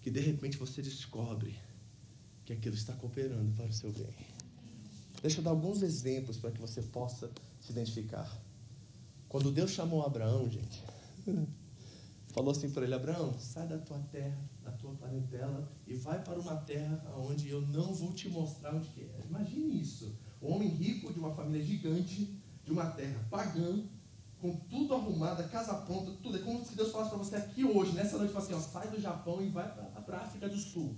[0.00, 1.54] que de repente você descobre
[2.44, 4.26] que aquilo está cooperando para o seu bem.
[5.20, 8.28] Deixa eu dar alguns exemplos para que você possa se identificar.
[9.28, 10.82] Quando Deus chamou Abraão, gente,
[12.32, 16.40] falou assim para ele: Abraão, sai da tua terra, da tua parentela e vai para
[16.40, 19.20] uma terra onde eu não vou te mostrar onde que é.
[19.28, 23.84] Imagine isso: um homem rico de uma família gigante, de uma terra pagã,
[24.40, 26.36] com tudo arrumado, casa pronta, tudo.
[26.36, 29.00] É como se Deus falasse para você aqui hoje, nessa noite, assim: ó, sai do
[29.00, 30.96] Japão e vai para a África do Sul.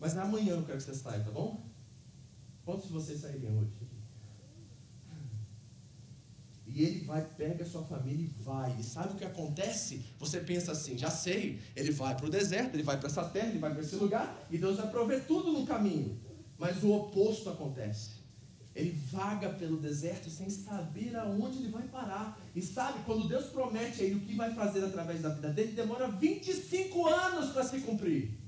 [0.00, 1.70] Mas amanhã eu quero que você saia, tá bom?
[2.64, 3.91] Quantos de vocês sairiam hoje?
[6.74, 8.74] E ele vai, pega a sua família e vai.
[8.80, 10.06] E sabe o que acontece?
[10.18, 13.48] Você pensa assim, já sei, ele vai para o deserto, ele vai para essa terra,
[13.48, 16.18] ele vai para esse lugar, e Deus vai prover tudo no caminho.
[16.58, 18.22] Mas o oposto acontece.
[18.74, 22.40] Ele vaga pelo deserto sem saber aonde ele vai parar.
[22.56, 25.72] E sabe, quando Deus promete a ele o que vai fazer através da vida dele,
[25.72, 28.38] demora 25 anos para se cumprir.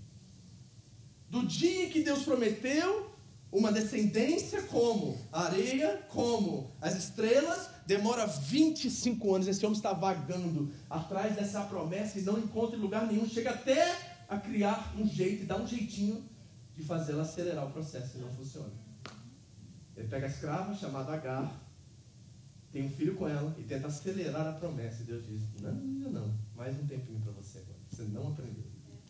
[1.28, 3.10] Do dia que Deus prometeu,
[3.52, 9.48] uma descendência como a areia, como as estrelas, demora 25 anos.
[9.48, 13.28] Esse homem está vagando atrás dessa promessa e não encontra lugar nenhum.
[13.28, 13.96] Chega até
[14.28, 16.24] a criar um jeito dar um jeitinho
[16.74, 18.72] de fazê-la acelerar o processo e não funciona.
[19.96, 21.62] Ele pega a escrava chamada Agar,
[22.72, 25.02] tem um filho com ela e tenta acelerar a promessa.
[25.02, 27.78] E Deus diz: Não, não, não, mais um tempinho para você agora.
[27.88, 28.64] Você não aprendeu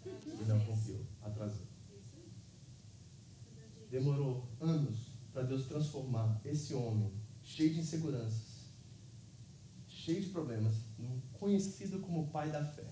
[0.05, 1.67] e não confiou, atrasou.
[3.91, 7.11] Demorou anos para Deus transformar esse homem,
[7.43, 8.54] cheio de inseguranças,
[10.05, 10.75] cheio de problemas,
[11.33, 12.87] conhecido como pai da fé.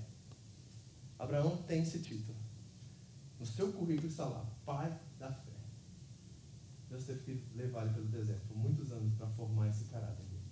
[1.19, 2.35] Abraão tem esse título.
[3.39, 5.53] No seu currículo está lá, pai da fé.
[6.89, 10.43] Deus teve que levar ele pelo deserto por muitos anos para formar esse caráter dele.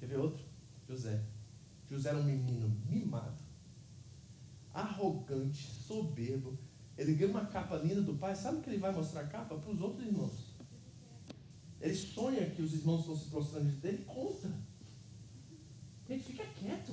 [0.00, 0.44] Quer ver outro?
[0.88, 1.24] José.
[1.88, 3.40] José era um menino mimado,
[4.72, 6.58] arrogante, soberbo,
[6.98, 9.70] ele ganha uma capa linda do pai, sabe que ele vai mostrar a capa para
[9.70, 10.54] os outros irmãos?
[11.80, 14.73] Ele sonha que os irmãos estão se prostrando dele conta.
[16.08, 16.92] Gente, fica quieto.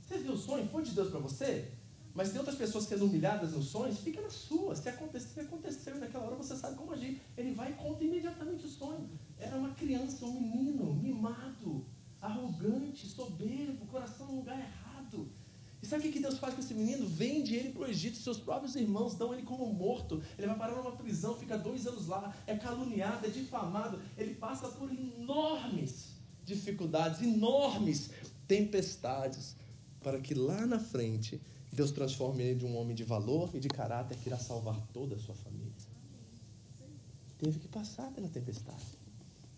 [0.00, 0.68] Você viu o sonho?
[0.68, 1.72] Foi de Deus para você?
[2.14, 4.76] Mas tem outras pessoas sendo humilhadas nos sonhos, fica na sua.
[4.76, 7.20] Se aconteceu, aconteceu, naquela hora você sabe como agir.
[7.36, 9.10] Ele vai e conta imediatamente o sonho.
[9.36, 11.84] Era uma criança, um menino, mimado,
[12.20, 15.28] arrogante, soberbo, coração no lugar errado.
[15.82, 17.06] E sabe o que Deus faz com esse menino?
[17.06, 20.22] Vende ele para o Egito, seus próprios irmãos dão ele como morto.
[20.38, 24.00] Ele vai parar numa prisão, fica dois anos lá, é caluniado, é difamado.
[24.16, 26.13] Ele passa por enormes
[26.44, 28.10] dificuldades, enormes
[28.46, 29.56] tempestades,
[30.02, 31.40] para que lá na frente
[31.72, 35.16] Deus transforme ele de um homem de valor e de caráter que irá salvar toda
[35.16, 35.72] a sua família.
[37.38, 38.84] Teve que passar pela tempestade.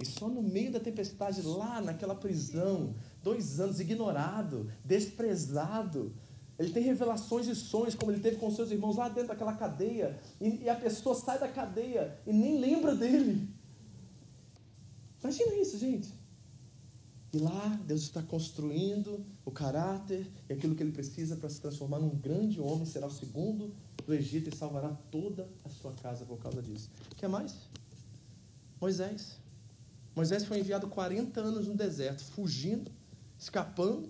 [0.01, 6.15] E só no meio da tempestade, lá naquela prisão, dois anos, ignorado, desprezado,
[6.59, 10.19] ele tem revelações de sonhos, como ele teve com seus irmãos lá dentro daquela cadeia,
[10.41, 13.49] e, e a pessoa sai da cadeia e nem lembra dele.
[15.23, 16.09] Imagina isso, gente.
[17.33, 21.99] E lá Deus está construindo o caráter e aquilo que ele precisa para se transformar
[21.99, 23.75] num grande homem, será o segundo
[24.07, 26.91] do Egito e salvará toda a sua casa por causa disso.
[27.17, 27.55] Quer mais?
[28.81, 29.39] Moisés.
[30.15, 32.91] Moisés foi enviado 40 anos no deserto, fugindo,
[33.39, 34.09] escapando,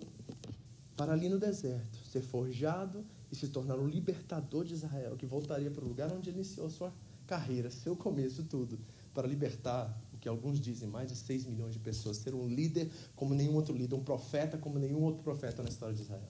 [0.95, 5.69] para ali no deserto, ser forjado e se tornar o libertador de Israel, que voltaria
[5.69, 6.93] para o lugar onde iniciou sua
[7.25, 8.79] carreira, seu começo, tudo,
[9.13, 9.95] para libertar
[10.27, 13.73] que alguns dizem, mais de 6 milhões de pessoas, ser um líder como nenhum outro
[13.73, 16.27] líder, um profeta como nenhum outro profeta na história de Israel.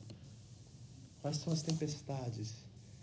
[1.20, 2.54] Quais são as tempestades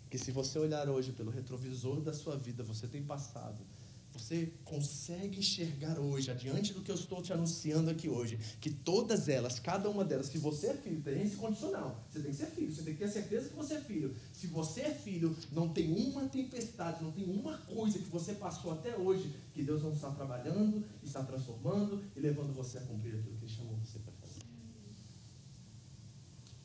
[0.09, 3.61] que, se você olhar hoje pelo retrovisor da sua vida, você tem passado
[4.15, 9.29] você consegue enxergar hoje, adiante do que eu estou te anunciando aqui hoje, que todas
[9.29, 12.05] elas, cada uma delas, se você é filho, tem esse condicional.
[12.09, 14.15] Você tem que ser filho, você tem que ter certeza que você é filho.
[14.33, 18.73] Se você é filho, não tem uma tempestade, não tem uma coisa que você passou
[18.73, 23.37] até hoje que Deus não está trabalhando, está transformando e levando você a cumprir aquilo
[23.37, 24.43] que Ele chamou você para fazer.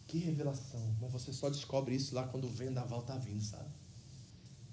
[0.05, 0.95] Que revelação!
[1.01, 3.78] Mas você só descobre isso lá quando o vendaval está vindo, sabe?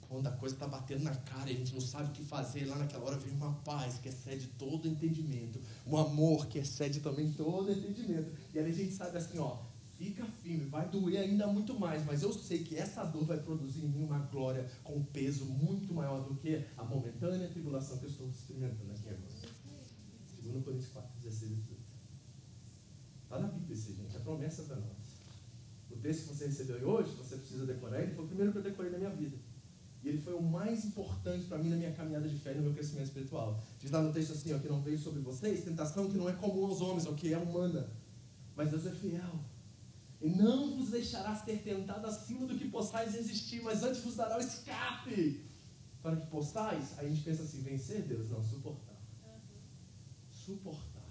[0.09, 2.65] Quando a coisa está batendo na cara e a gente não sabe o que fazer,
[2.67, 7.33] lá naquela hora vem uma paz que excede todo entendimento, um amor que excede também
[7.33, 8.31] todo entendimento.
[8.55, 9.59] E aí a gente sabe assim, ó,
[9.97, 13.85] fica firme, vai doer ainda muito mais, mas eu sei que essa dor vai produzir
[13.85, 18.05] em mim uma glória com um peso muito maior do que a momentânea tribulação que
[18.05, 19.57] eu estou experimentando aqui agora.
[20.43, 21.87] 2 Coríntios 4, 16 e 18.
[23.25, 25.17] Está na Bíblia esse, gente, a promessa para nós.
[25.91, 28.63] O texto que você recebeu hoje, você precisa decorar, ele foi o primeiro que eu
[28.63, 29.37] decorei na minha vida.
[30.03, 32.63] E ele foi o mais importante para mim na minha caminhada de fé e no
[32.63, 33.63] meu crescimento espiritual.
[33.81, 36.33] Diz lá no texto assim, ó, que não veio sobre vocês tentação que não é
[36.33, 37.89] comum aos homens, ou que é humana.
[38.55, 39.41] Mas Deus é fiel.
[40.21, 44.37] E não vos deixará ser tentado acima do que possais resistir, mas antes vos dará
[44.37, 45.45] o escape.
[46.03, 48.31] Para que possais, a gente pensa assim, vencer Deus?
[48.31, 48.97] Não, suportar.
[50.31, 51.03] Suportar.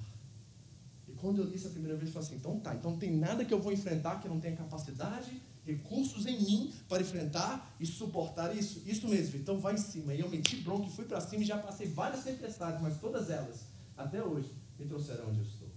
[1.08, 2.98] E quando eu li isso a primeira vez, eu falei assim, então tá, então não
[2.98, 7.02] tem nada que eu vou enfrentar que eu não tenha capacidade recursos em mim para
[7.02, 8.82] enfrentar e suportar isso.
[8.86, 10.14] Isso mesmo, então vai em cima.
[10.14, 13.30] E eu meti bronca e fui para cima e já passei várias tempestades, mas todas
[13.30, 13.66] elas,
[13.98, 15.70] até hoje, me trouxeram onde eu estou.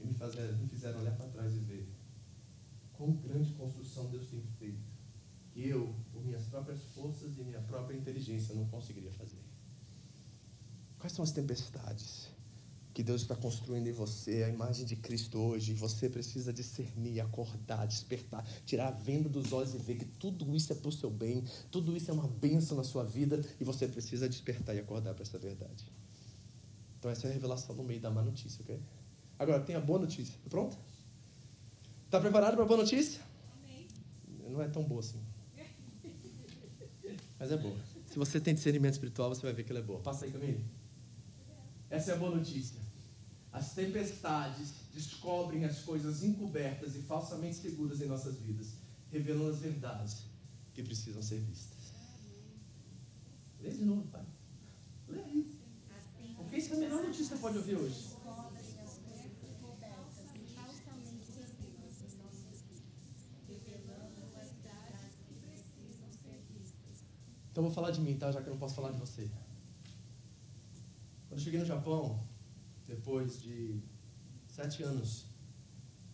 [0.00, 1.88] E me, fazer, me fizeram olhar para trás e ver
[2.94, 4.90] quão grande construção Deus tem feito.
[5.52, 9.42] Que eu, por minhas próprias forças e minha própria inteligência, não conseguiria fazer.
[10.98, 12.31] Quais são as tempestades?
[12.92, 15.72] Que Deus está construindo em você, a imagem de Cristo hoje.
[15.74, 20.72] Você precisa discernir, acordar, despertar, tirar a venda dos olhos e ver que tudo isso
[20.72, 23.88] é para o seu bem, tudo isso é uma bênção na sua vida e você
[23.88, 25.90] precisa despertar e acordar para essa verdade.
[26.98, 28.78] Então, essa é a revelação no meio da má notícia, ok?
[29.38, 30.34] Agora, tem a boa notícia.
[30.44, 30.76] Tá pronto?
[32.04, 33.20] Está preparado para a boa notícia?
[33.58, 33.88] Amém.
[34.48, 35.20] Não é tão boa assim.
[37.40, 37.76] Mas é boa.
[38.06, 39.98] Se você tem discernimento espiritual, você vai ver que ela é boa.
[39.98, 40.64] Passa aí, Camille.
[41.90, 42.78] Essa é a boa notícia.
[43.52, 48.72] As tempestades descobrem as coisas encobertas e falsamente seguras em nossas vidas,
[49.10, 50.24] revelando as verdades
[50.72, 51.92] que precisam ser vistas.
[53.60, 54.24] Lê de novo, pai.
[55.08, 55.60] Lê aí.
[56.36, 58.12] Porque isso é a melhor notícia que você pode ouvir hoje.
[67.50, 68.32] Então vou falar de mim, tá?
[68.32, 69.30] Já que eu não posso falar de você.
[71.28, 72.18] Quando eu cheguei no Japão,
[72.94, 73.80] depois de
[74.46, 75.24] sete anos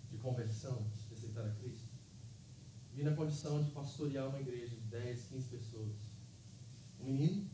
[0.08, 1.88] de conversão, de aceitar a Cristo,
[2.94, 5.96] vi na condição de pastorear uma igreja de 10, 15 pessoas.
[7.00, 7.50] Um menino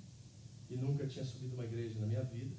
[0.66, 2.55] que nunca tinha subido uma igreja na minha vida,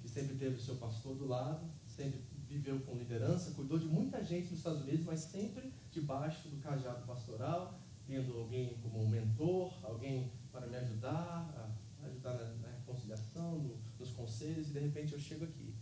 [0.00, 4.24] que sempre teve o seu pastor do lado, sempre viveu com liderança, cuidou de muita
[4.24, 9.78] gente nos Estados Unidos, mas sempre debaixo do cajado pastoral, tendo alguém como um mentor,
[9.84, 15.18] alguém para me ajudar, ajudar na, na reconciliação, no, nos conselhos, e de repente eu
[15.18, 15.74] chego aqui.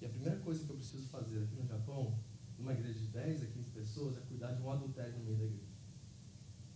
[0.00, 2.18] E a primeira coisa que eu preciso fazer aqui no Japão,
[2.58, 5.44] numa igreja de 10 a 15 pessoas, é cuidar de um adultério no meio da
[5.44, 5.74] igreja.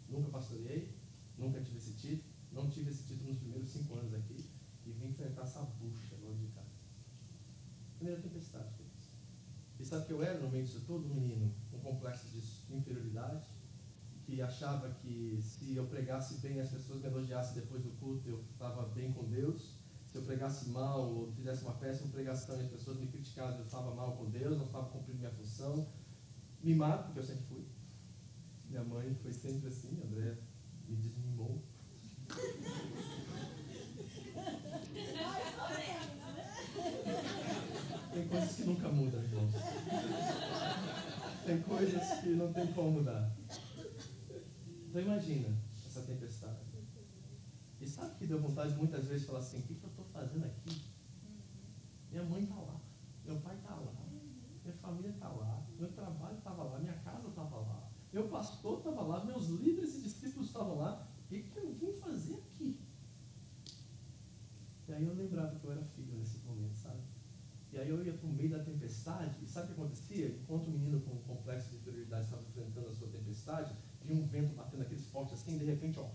[0.08, 0.94] Nunca pastoreei,
[1.38, 4.50] nunca tive esse título, não tive esse título nos primeiros cinco anos aqui
[4.86, 6.68] e vim enfrentar essa bucha longe de casa.
[7.96, 9.08] Primeira tempestade que eu fiz.
[9.80, 13.46] E sabe que eu era no meio disso todo, menino, um complexo de inferioridade,
[14.24, 18.44] que achava que se eu pregasse bem as pessoas me elogiassem depois do culto, eu
[18.52, 19.73] estava bem com Deus.
[20.14, 23.64] Se eu pregasse mal ou fizesse uma péssima pregação e as pessoas me criticassem, eu
[23.64, 25.88] estava mal com Deus, não estava cumprindo minha função.
[26.62, 27.64] Mimado, porque eu sempre fui.
[28.68, 30.38] Minha mãe foi sempre assim, André
[30.86, 31.60] me desmimou.
[38.12, 39.52] Tem coisas que nunca mudam, irmãos.
[41.44, 43.36] Tem coisas que não tem como mudar.
[44.88, 46.83] Então imagina essa tempestade.
[47.80, 50.04] E sabe que deu vontade muitas vezes de falar assim, o que, que eu estou
[50.06, 50.84] fazendo aqui?
[52.10, 52.80] Minha mãe está lá,
[53.24, 53.92] meu pai está lá,
[54.62, 59.02] minha família está lá, meu trabalho estava lá, minha casa estava lá, meu pastor estava
[59.02, 61.08] lá, meus líderes e discípulos estavam lá.
[61.18, 62.80] O que, que eu vim fazer aqui?
[64.86, 67.00] E aí eu lembrava que eu era filho nesse momento, sabe?
[67.72, 70.28] E aí eu ia para o meio da tempestade, e sabe o que acontecia?
[70.28, 74.26] Enquanto o menino com um complexo de inferioridade estava enfrentando a sua tempestade, vinha um
[74.28, 76.08] vento batendo aqueles fortes assim, e de repente, ó.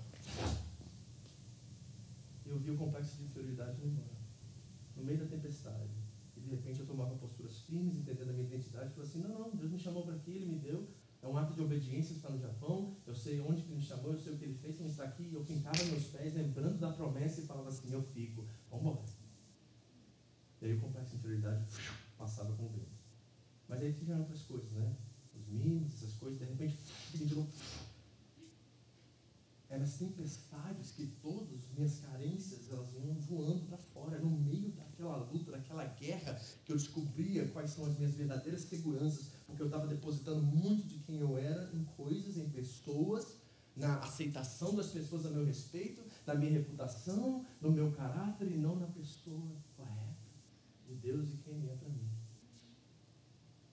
[2.49, 4.17] Eu vi o complexo de inferioridade embora.
[4.95, 5.93] No meio da tempestade.
[6.35, 9.39] E de repente eu tomava posturas firmes, entendendo a minha identidade, e falei assim, não,
[9.39, 10.87] não, Deus me chamou para aqui, Ele me deu.
[11.21, 12.95] É um ato de obediência estar no Japão.
[13.05, 15.23] Eu sei onde Ele me chamou, eu sei o que Ele fez me estar aqui.
[15.23, 18.47] E eu pintava meus pés, lembrando da promessa, e falava assim, eu fico.
[18.71, 19.05] Vamos embora.
[20.61, 21.65] E aí o complexo de inferioridade
[22.17, 22.99] passava com o vento.
[23.67, 24.95] Mas aí tiveram outras coisas, né?
[25.39, 26.77] Os mimos, essas coisas, de repente,
[27.13, 27.47] ele virou.
[29.69, 35.17] Eram as tempestades que todas minhas carências elas iam voando para fora, no meio daquela
[35.17, 39.85] luta, daquela guerra, que eu descobria quais são as minhas verdadeiras seguranças, porque eu estava
[39.85, 43.37] depositando muito de quem eu era em coisas, em pessoas,
[43.75, 48.75] na aceitação das pessoas a meu respeito, na minha reputação, no meu caráter e não
[48.75, 50.17] na pessoa correta
[50.87, 52.18] de Deus e quem é para mim.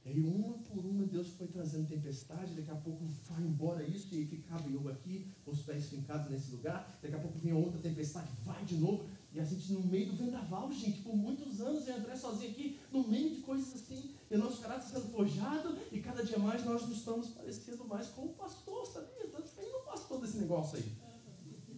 [0.07, 4.15] E aí, uma por uma, Deus foi trazendo tempestade, daqui a pouco vai embora isso,
[4.15, 7.81] e aí ficava eu aqui, os pés fincados nesse lugar, daqui a pouco vinha outra
[7.81, 11.89] tempestade, vai de novo, e a gente no meio do vendaval, gente, por muitos anos,
[11.89, 15.77] e André sozinho aqui, no meio de coisas assim, e o nosso caráter sendo forjado,
[15.91, 19.25] e cada dia mais nós nos estamos parecendo mais com o pastor, sabia?
[19.25, 20.93] Estamos saindo o pastor desse negócio aí.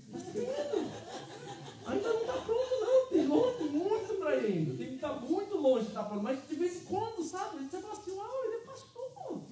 [0.07, 1.09] Está sendo.
[1.87, 5.85] Ainda não está pronto, não, tem longe, muito para ainda, tem que estar muito longe
[5.85, 7.65] de estar pronto, mas de vez em quando, sabe?
[7.65, 9.43] Você fala assim, uau, ele é pastor.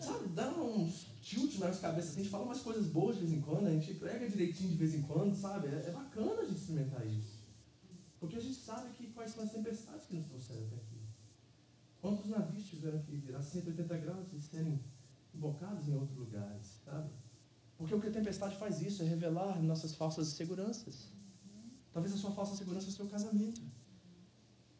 [0.00, 1.06] sabe, dá uns
[1.66, 4.28] nas cabeças, a gente fala umas coisas boas de vez em quando, a gente prega
[4.28, 5.68] direitinho de vez em quando, sabe?
[5.68, 7.40] É, é bacana a gente experimentar isso.
[8.18, 11.00] Porque a gente sabe que quais são as tempestades que nos trouxeram até aqui.
[12.00, 14.80] Quantos navios tiveram que virar 180 graus e serem
[15.34, 17.10] embocados em outros lugares, sabe?
[17.78, 21.08] Porque o que a tempestade faz isso é revelar nossas falsas seguranças.
[21.92, 23.62] Talvez a sua falsa segurança é o seu casamento.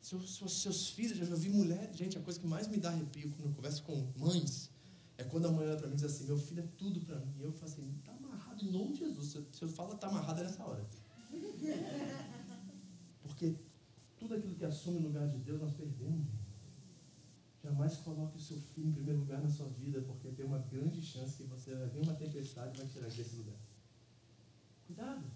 [0.01, 3.31] Seus, seus, seus filhos, já vi mulheres, gente, a coisa que mais me dá arrepio
[3.31, 4.71] quando eu converso com mães
[5.21, 7.19] é quando a mãe olha para mim e diz assim: Meu filho é tudo para
[7.21, 7.35] mim.
[7.39, 9.37] E eu falo assim: Está amarrado em nome de Jesus.
[9.53, 10.87] Se eu falo está amarrado é nessa hora.
[13.23, 13.55] Porque
[14.19, 16.27] tudo aquilo que assume o lugar de Deus nós perdemos.
[17.63, 21.03] Jamais coloque o seu filho em primeiro lugar na sua vida, porque tem uma grande
[21.03, 23.59] chance que você vai vir uma tempestade e vai tirar desse lugar.
[24.87, 25.27] Cuidado.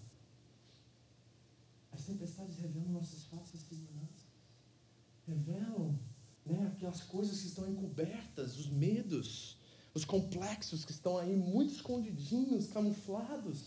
[1.91, 4.25] As tempestades revelam nossas falsas seguranças.
[5.27, 5.99] Revelam
[6.43, 9.54] né, aquelas coisas que estão encobertas, os medos,
[9.95, 13.63] os complexos que estão aí muito escondidinhos, camuflados,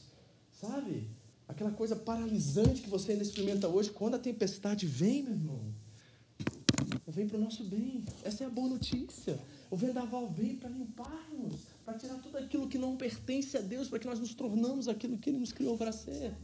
[0.53, 1.09] sabe?
[1.49, 5.75] Aquela coisa paralisante que você ainda experimenta hoje, quando a tempestade vem, meu irmão,
[7.07, 8.05] vem para o nosso bem.
[8.23, 9.41] Essa é a boa notícia.
[9.71, 13.99] O vendaval vem para limpar-nos, para tirar tudo aquilo que não pertence a Deus, para
[13.99, 16.35] que nós nos tornamos aquilo que Ele nos criou para ser.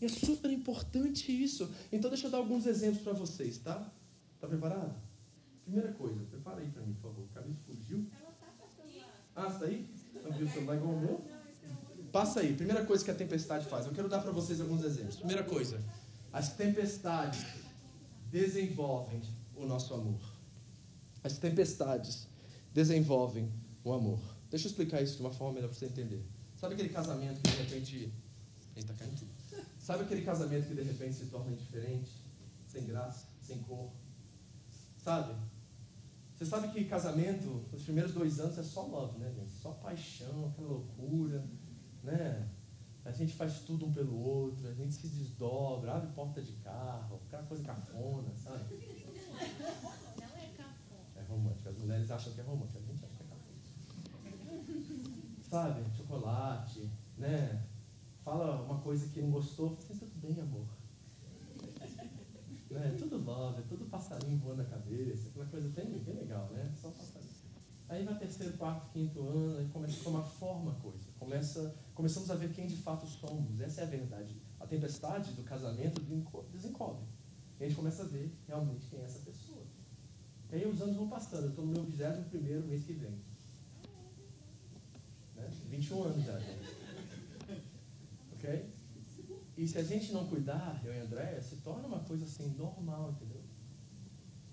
[0.00, 1.70] E é super importante isso.
[1.92, 3.92] Então, deixa eu dar alguns exemplos para vocês, tá?
[4.40, 4.94] Tá preparado?
[5.64, 7.28] Primeira coisa, prepara aí para mim, por favor.
[7.34, 8.06] Cabelo fugiu.
[9.36, 9.86] Ah, está aí?
[10.24, 11.20] Abriu o igual meu?
[12.10, 12.54] Passa aí.
[12.54, 13.84] Primeira coisa que a tempestade faz.
[13.84, 15.16] Eu quero dar para vocês alguns exemplos.
[15.16, 15.78] Primeira coisa,
[16.32, 17.44] as tempestades
[18.30, 19.20] desenvolvem
[19.54, 20.18] o nosso amor.
[21.22, 22.26] As tempestades
[22.72, 23.52] desenvolvem
[23.84, 24.20] o amor.
[24.50, 26.24] Deixa eu explicar isso de uma forma melhor para você entender.
[26.58, 28.12] Sabe aquele casamento que de repente.
[28.74, 29.30] Eita, caiu tudo.
[29.78, 32.10] Sabe aquele casamento que de repente se torna indiferente,
[32.66, 33.90] sem graça, sem cor?
[35.02, 35.34] Sabe?
[36.36, 39.50] Você sabe que casamento, os primeiros dois anos é só love, né, gente?
[39.52, 41.42] Só paixão, aquela loucura,
[42.04, 42.46] né?
[43.02, 47.22] A gente faz tudo um pelo outro, a gente se desdobra, abre porta de carro,
[47.26, 48.74] aquela coisa cafona, sabe?
[48.76, 51.08] Não é cafona.
[51.16, 51.70] É romântico.
[51.70, 53.26] As mulheres acham que é romântico, a gente acha que é
[54.60, 55.04] cafona.
[55.40, 57.64] sabe, chocolate, né?
[58.22, 60.66] Fala uma coisa que não gostou, assim, tudo bem, amor.
[62.70, 62.96] Né?
[62.98, 66.72] Tudo love, tudo passarinho voando na cabeça, aquela coisa bem, bem legal, né?
[66.76, 67.36] Só passarinho.
[67.88, 71.06] Aí vai terceiro, quarto, quinto ano, aí começa a tomar forma a coisa.
[71.18, 73.60] Começa, começamos a ver quem de fato somos.
[73.60, 74.36] Essa é a verdade.
[74.58, 76.00] A tempestade do casamento
[76.50, 77.04] desencobre.
[77.60, 79.62] E a gente começa a ver realmente quem é essa pessoa.
[80.50, 81.44] E aí os anos vão passando.
[81.44, 83.20] Eu estou no meu 21 mês que vem.
[85.36, 85.48] Né?
[85.70, 86.40] 21 anos já.
[88.32, 88.75] Ok?
[89.56, 93.12] E se a gente não cuidar, eu e André, se torna uma coisa assim normal,
[93.12, 93.40] entendeu?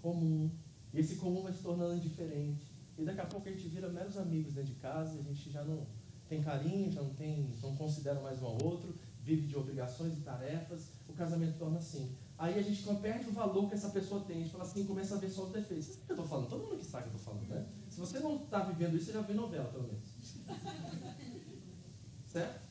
[0.02, 0.50] Comum.
[0.94, 2.72] E esse comum vai se tornando indiferente.
[2.98, 5.64] E daqui a pouco a gente vira meros amigos dentro de casa, a gente já
[5.64, 5.86] não
[6.30, 10.22] tem carinho, já não tem, não considera mais um ao outro, vive de obrigações e
[10.22, 12.16] tarefas, o casamento torna assim.
[12.38, 15.16] Aí a gente perde o valor que essa pessoa tem, a gente fala assim, começa
[15.16, 15.98] a ver só os defeitos.
[15.98, 16.50] Que eu estou falando?
[16.50, 17.66] Todo mundo que sabe que eu estou falando, né?
[17.90, 20.04] Se você não está vivendo isso, você já vê novela, pelo menos.
[22.26, 22.62] certo?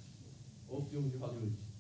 [0.69, 1.72] Ou filme de Hollywood.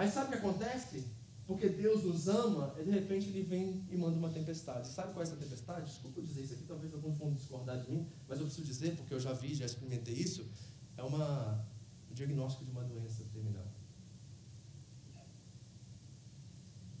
[0.00, 1.04] Aí sabe o que acontece?
[1.46, 4.88] Porque Deus nos ama, e de repente ele vem e manda uma tempestade.
[4.88, 5.90] Sabe qual é essa tempestade?
[5.90, 9.12] Desculpa dizer isso aqui, talvez alguns vão discordar de mim, mas eu preciso dizer, porque
[9.12, 10.48] eu já vi, já experimentei isso.
[10.96, 11.62] É uma,
[12.10, 13.66] um diagnóstico de uma doença terminal.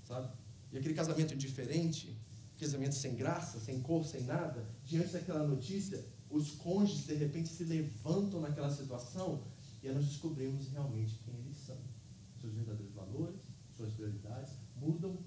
[0.04, 0.36] Sabe?
[0.70, 2.20] E aquele casamento diferente,
[2.58, 7.64] casamento sem graça, sem cor, sem nada, diante daquela notícia, os cônjuges de repente se
[7.64, 9.42] levantam naquela situação
[9.82, 11.39] e nós descobrimos realmente quem
[12.40, 13.40] seus verdadeiros valores,
[13.76, 15.18] suas prioridades mudam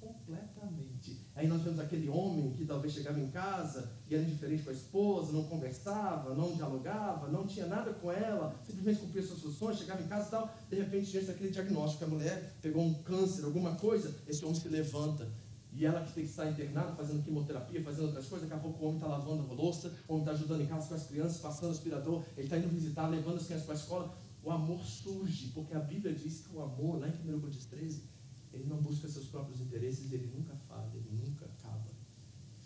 [0.00, 1.20] completamente.
[1.34, 4.72] Aí nós vemos aquele homem que talvez chegava em casa e era indiferente com a
[4.72, 10.02] esposa, não conversava, não dialogava, não tinha nada com ela, simplesmente cumpria suas funções, chegava
[10.02, 10.54] em casa e tal.
[10.68, 14.68] De repente, diante daquele diagnóstico, a mulher pegou um câncer, alguma coisa, esse homem se
[14.68, 15.28] levanta.
[15.72, 18.82] E ela que tem que estar internada, fazendo quimioterapia, fazendo outras coisas, daqui a pouco
[18.82, 21.36] o homem está lavando a louça, o homem está ajudando em casa com as crianças,
[21.38, 24.14] passando aspirador, ele está indo visitar, levando as crianças para a escola
[24.46, 28.04] o amor surge, porque a Bíblia diz que o amor, lá em 1 Coríntios 13,
[28.52, 31.84] ele não busca seus próprios interesses, ele nunca falha, ele nunca acaba.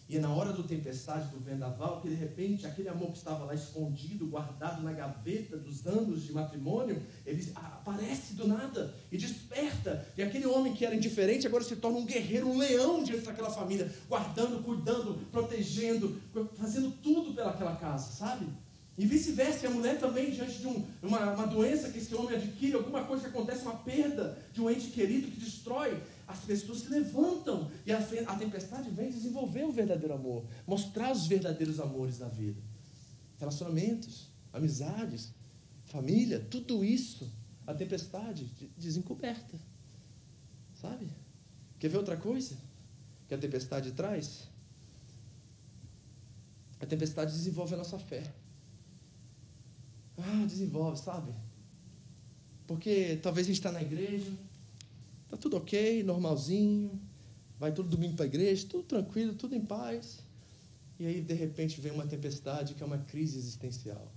[0.06, 3.46] E é na hora do tempestade, do vendaval, que de repente aquele amor que estava
[3.46, 10.06] lá escondido, guardado na gaveta dos anos de matrimônio, ele aparece do nada e desperta.
[10.18, 13.50] E aquele homem que era indiferente agora se torna um guerreiro, um leão diante daquela
[13.50, 16.20] família, guardando, cuidando, protegendo,
[16.56, 18.46] fazendo tudo pelaquela casa, sabe?
[19.00, 22.74] E vice-versa, a mulher também, diante de um, uma, uma doença que esse homem adquire,
[22.74, 26.88] alguma coisa que acontece, uma perda de um ente querido que destrói, as pessoas se
[26.90, 32.28] levantam e a, a tempestade vem desenvolver o verdadeiro amor, mostrar os verdadeiros amores da
[32.28, 32.60] vida.
[33.38, 35.32] Relacionamentos, amizades,
[35.86, 37.32] família, tudo isso,
[37.66, 39.58] a tempestade desencoberta.
[40.78, 41.08] Sabe?
[41.78, 42.54] Quer ver outra coisa
[43.26, 44.46] que a tempestade traz?
[46.78, 48.30] A tempestade desenvolve a nossa fé.
[50.22, 51.32] Ah, desenvolve, sabe?
[52.66, 54.32] Porque talvez a gente está na igreja,
[55.24, 57.00] está tudo ok, normalzinho,
[57.58, 60.18] vai todo domingo para a igreja, tudo tranquilo, tudo em paz.
[60.98, 64.12] E aí, de repente, vem uma tempestade que é uma crise existencial,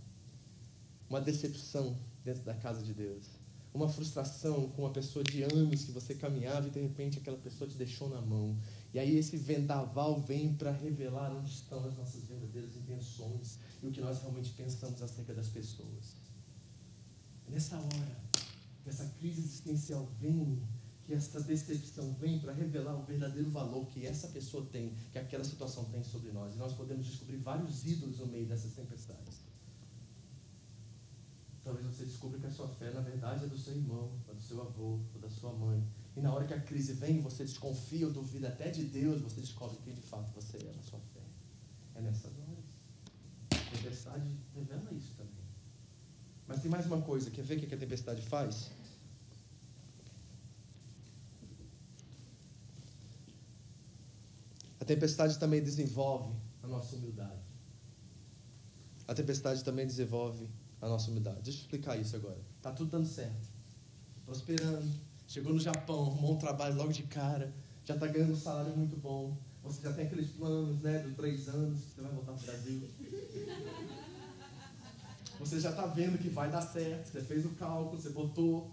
[1.10, 3.26] uma decepção dentro da casa de Deus,
[3.74, 7.70] uma frustração com uma pessoa de anos que você caminhava e de repente aquela pessoa
[7.70, 8.56] te deixou na mão.
[8.94, 13.92] E aí, esse vendaval vem para revelar onde estão as nossas verdadeiras intenções e o
[13.92, 16.16] que nós realmente pensamos acerca das pessoas.
[17.50, 18.24] Nessa hora,
[18.86, 20.62] essa crise existencial vem,
[21.06, 25.44] que essa decepção vem para revelar o verdadeiro valor que essa pessoa tem, que aquela
[25.44, 26.54] situação tem sobre nós.
[26.54, 29.42] E nós podemos descobrir vários ídolos no meio dessas tempestades.
[31.64, 34.42] Talvez você descubra que a sua fé, na verdade, é do seu irmão, é do
[34.42, 35.82] seu avô, ou da sua mãe.
[36.16, 39.42] E na hora que a crise vem, você desconfia ou duvida até de Deus, você
[39.42, 41.22] descobre quem de fato você é na sua fé.
[41.96, 42.74] É nessas horas
[43.84, 45.44] tempestade revela isso também.
[46.48, 48.72] Mas tem mais uma coisa, quer ver o que a tempestade faz?
[54.80, 57.42] A tempestade também desenvolve a nossa humildade.
[59.08, 60.50] A tempestade também desenvolve
[60.82, 61.42] a nossa humildade.
[61.42, 62.40] Deixa eu explicar isso agora.
[62.62, 63.48] Tá tudo dando certo.
[64.26, 65.13] Prosperando.
[65.34, 67.52] Chegou no Japão, arrumou um trabalho logo de cara.
[67.84, 69.36] Já está ganhando um salário muito bom.
[69.64, 72.46] Você já tem aqueles planos, né, de três anos, que você vai voltar para o
[72.46, 72.90] Brasil.
[75.40, 77.08] Você já está vendo que vai dar certo.
[77.08, 78.70] Você fez o cálculo, você botou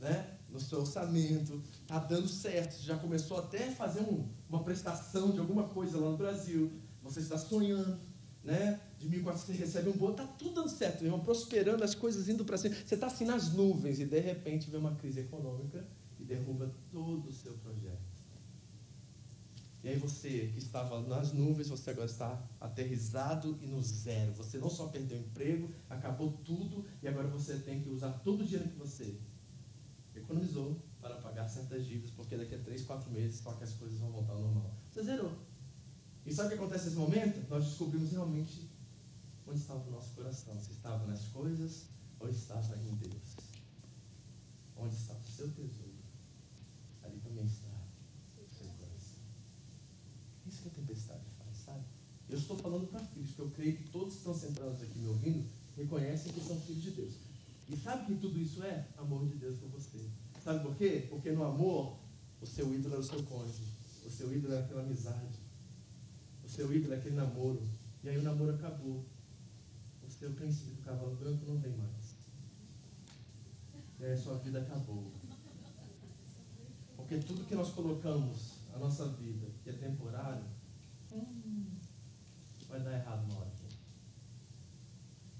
[0.00, 2.72] né, no seu orçamento, está dando certo.
[2.72, 6.72] Você já começou até a fazer um, uma prestação de alguma coisa lá no Brasil.
[7.02, 8.00] Você está sonhando,
[8.42, 8.80] né?
[9.02, 12.44] De 1.400 você recebe um bolo, está tudo dando certo, irmão, prosperando, as coisas indo
[12.44, 12.72] para cima.
[12.72, 15.84] Você está assim nas nuvens e de repente vem uma crise econômica
[16.20, 18.12] e derruba todo o seu projeto.
[19.82, 24.32] E aí você que estava nas nuvens, você agora está aterrizado e no zero.
[24.34, 28.42] Você não só perdeu o emprego, acabou tudo e agora você tem que usar todo
[28.42, 29.18] o dinheiro que você
[30.14, 33.98] economizou para pagar certas dívidas, porque daqui a três, quatro meses só que as coisas
[33.98, 34.72] vão voltar ao normal.
[34.92, 35.36] Você zerou.
[36.24, 37.44] E sabe o que acontece nesse momento?
[37.50, 38.71] Nós descobrimos realmente
[39.46, 40.60] onde estava o nosso coração.
[40.60, 41.86] Se estava nas coisas
[42.20, 43.36] ou estava em Deus.
[44.76, 46.02] Onde está o seu tesouro,
[47.02, 47.68] ali também está
[48.36, 49.18] o seu coração.
[50.46, 51.84] Isso que a tempestade faz, sabe?
[52.28, 55.08] Eu estou falando para filhos, porque eu creio que todos que estão sentados aqui me
[55.08, 57.14] ouvindo reconhecem que são filhos de Deus.
[57.68, 58.88] E sabe que tudo isso é?
[58.98, 59.98] Amor de Deus por você.
[60.42, 61.06] Sabe por quê?
[61.08, 61.98] Porque no amor,
[62.40, 63.62] o seu ídolo é o seu cônjuge.
[64.04, 65.38] O seu ídolo é aquela amizade.
[66.44, 67.62] O seu ídolo é aquele namoro.
[68.02, 69.04] E aí o namoro acabou.
[70.22, 72.14] Seu príncipe do cavalo branco não vem mais.
[74.00, 75.10] A sua vida acabou.
[76.94, 80.44] Porque tudo que nós colocamos a nossa vida, que é temporário,
[82.68, 83.50] vai dar errado na hora.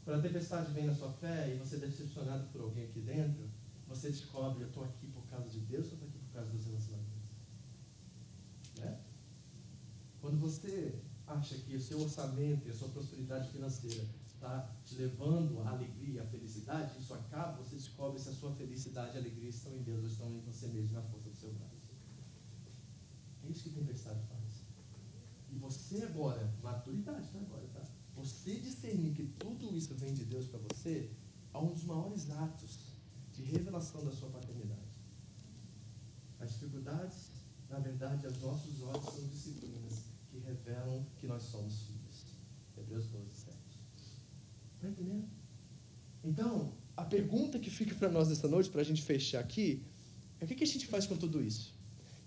[0.05, 3.49] Quando a tempestade vem na sua fé e você é decepcionado por alguém aqui dentro,
[3.87, 6.65] você descobre, eu estou aqui por causa de Deus ou estou aqui por causa dos
[6.65, 7.31] relacionamentos?
[8.79, 9.01] Né?
[10.21, 15.61] Quando você acha que o seu orçamento e a sua prosperidade financeira está te levando
[15.61, 19.73] à alegria, à felicidade, isso acaba, você descobre se a sua felicidade e alegria estão
[19.77, 21.81] em Deus ou estão em você mesmo, na força do seu braço.
[23.45, 24.65] É isso que a tempestade faz.
[25.49, 27.39] E você agora, maturidade, tá?
[27.39, 27.83] Agora, tá?
[28.17, 31.13] Você discernir que tudo isso vem de Deus para você,
[31.55, 32.81] é um dos maiores atos
[33.33, 34.81] de revelação da sua paternidade.
[36.41, 37.31] As dificuldades,
[37.71, 42.27] na verdade, aos nossos olhos são disciplinas que revelam que nós somos filhos.
[42.77, 43.52] Hebreus 12, 7.
[44.83, 45.29] Está entendendo?
[46.25, 49.87] Então, a pergunta que fica para nós esta noite, para a gente fechar aqui,
[50.41, 51.73] é o que, que a gente faz com tudo isso?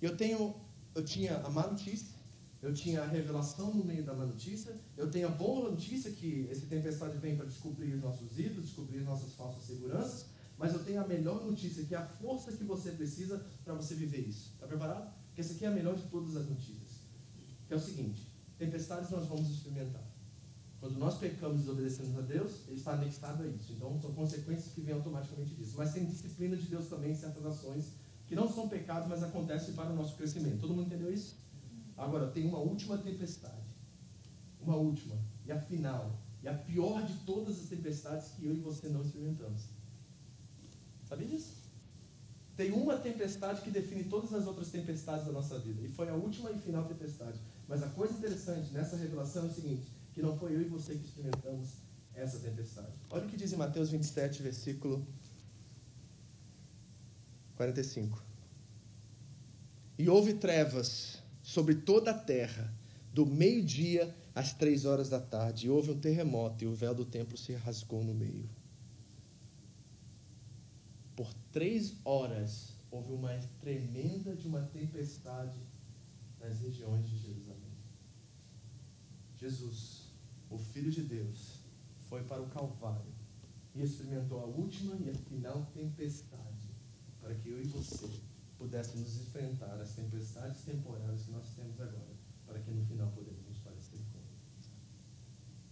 [0.02, 0.56] Eu tenho,
[0.96, 2.16] eu tinha a má notícia,
[2.62, 6.48] eu tinha a revelação no meio da má notícia, eu tenho a boa notícia que
[6.50, 10.28] esse tempestade vem para descobrir os nossos ídolos, descobrir nossas falsas seguranças,
[10.58, 13.96] mas eu tenho a melhor notícia, que é a força que você precisa para você
[13.96, 14.54] viver isso.
[14.54, 15.14] Está preparado?
[15.26, 17.02] Porque essa aqui é a melhor de todas as notícias.
[17.68, 18.26] Que é o seguinte:
[18.58, 20.15] tempestades nós vamos experimentar.
[20.86, 23.74] Quando nós pecamos e desobedecemos a Deus, ele está anexado a isso.
[23.74, 25.74] Então, são consequências que vêm automaticamente disso.
[25.76, 27.94] Mas tem disciplina de Deus também em certas ações
[28.28, 30.60] que não são pecados, mas acontecem para o nosso crescimento.
[30.60, 31.38] Todo mundo entendeu isso?
[31.98, 33.66] Agora, tem uma última tempestade.
[34.62, 35.18] Uma última.
[35.44, 36.20] E a final.
[36.44, 39.64] E a pior de todas as tempestades que eu e você não experimentamos.
[41.04, 41.56] Sabia disso?
[42.56, 45.82] Tem uma tempestade que define todas as outras tempestades da nossa vida.
[45.82, 47.40] E foi a última e final tempestade.
[47.68, 50.96] Mas a coisa interessante nessa revelação é o seguinte: que não foi eu e você
[50.96, 51.74] que experimentamos
[52.14, 52.94] essa tempestade.
[53.10, 55.06] Olha o que diz em Mateus 27, versículo
[57.58, 58.24] 45.
[60.00, 62.74] E houve trevas sobre toda a terra,
[63.14, 67.06] do meio-dia às três horas da tarde, e houve um terremoto, e o véu do
[67.06, 68.50] templo se rasgou no meio.
[71.14, 75.58] Por três horas houve uma tremenda de uma tempestade
[76.40, 77.76] nas regiões de Jerusalém.
[79.38, 80.05] Jesus,
[80.50, 81.60] o Filho de Deus,
[82.10, 83.14] foi para o Calvário
[83.74, 86.70] e experimentou a última e a final tempestade
[87.20, 88.08] para que eu e você
[88.58, 92.14] pudéssemos enfrentar as tempestades temporárias que nós temos agora,
[92.46, 94.26] para que no final pudéssemos nos parecer com Ele.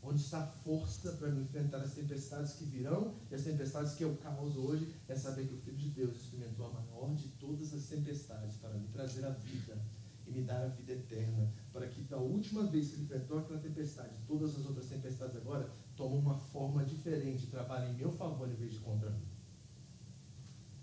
[0.01, 4.17] Onde está a força para enfrentar as tempestades que virão e as tempestades que eu
[4.17, 7.85] causo hoje, é saber que o Filho de Deus experimentou a maior de todas as
[7.85, 9.79] tempestades para me trazer a vida
[10.27, 13.59] e me dar a vida eterna, para que da última vez que ele enfrentou aquela
[13.59, 18.53] tempestade, todas as outras tempestades agora tomam uma forma diferente, trabalhem em meu favor em
[18.53, 19.27] vez de contra mim.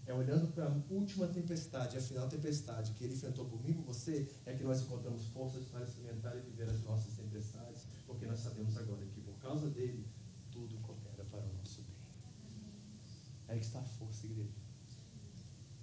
[0.04, 4.52] É olhando para a última tempestade, a final tempestade que ele enfrentou por você, é
[4.52, 9.06] que nós encontramos forças para experimentar e viver as nossas tempestades, porque nós sabemos agora
[9.06, 10.04] que por causa dele,
[10.50, 11.96] tudo coopera para o nosso bem.
[13.46, 14.50] É aí que está a força, igreja.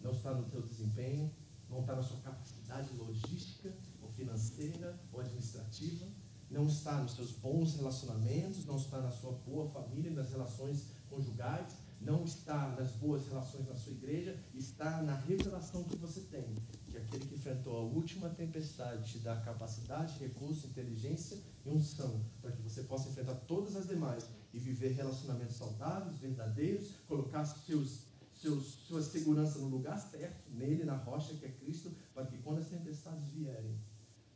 [0.02, 1.32] Não está no teu desempenho,
[1.70, 3.74] não está na sua capacidade logística,
[4.18, 6.08] financeira, ou administrativa,
[6.50, 11.76] não está nos seus bons relacionamentos, não está na sua boa família, nas relações conjugais,
[12.00, 16.56] não está nas boas relações na sua igreja, está na revelação que você tem,
[16.86, 22.52] que aquele que enfrentou a última tempestade te dá capacidade, recurso, inteligência e unção, para
[22.52, 28.66] que você possa enfrentar todas as demais e viver relacionamentos saudáveis, verdadeiros, colocar seus, seus,
[28.88, 32.68] sua segurança no lugar certo, nele, na rocha que é Cristo, para que quando as
[32.68, 33.76] tempestades vierem,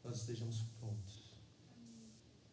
[0.03, 1.31] nós estejamos prontos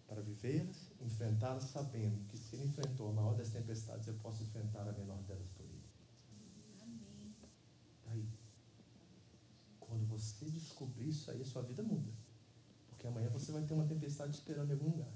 [0.07, 4.88] para vivê-las enfrentá-las sabendo que se ele enfrentou a maior das tempestades, eu posso enfrentar
[4.88, 5.82] a menor delas por ele.
[6.82, 7.34] Amém.
[8.05, 8.28] Tá aí.
[9.80, 12.12] Quando você descobrir isso aí, a sua vida muda.
[12.88, 15.12] Porque amanhã você vai ter uma tempestade esperando em algum lugar.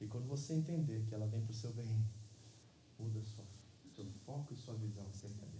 [0.00, 2.04] E quando você entender que ela vem para o seu bem,
[2.98, 3.44] muda sua,
[3.94, 5.58] seu foco e sua visão acerca dela.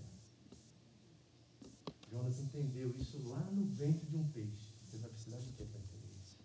[2.11, 4.68] Jonas entendeu isso lá no ventre de um peixe.
[4.89, 6.39] Você vai precisar de quê para entender isso?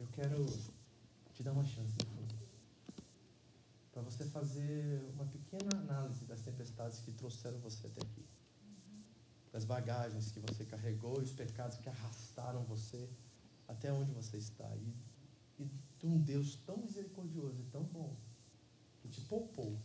[0.00, 0.46] Eu quero
[1.34, 1.94] te dar uma chance
[3.92, 8.24] para você fazer uma pequena análise das tempestades que trouxeram você até aqui.
[9.52, 13.06] Das bagagens que você carregou e os pecados que arrastaram você
[13.68, 14.74] até onde você está.
[14.76, 14.94] E,
[15.62, 18.16] e de um Deus tão misericordioso e tão bom
[19.02, 19.78] que te poupou.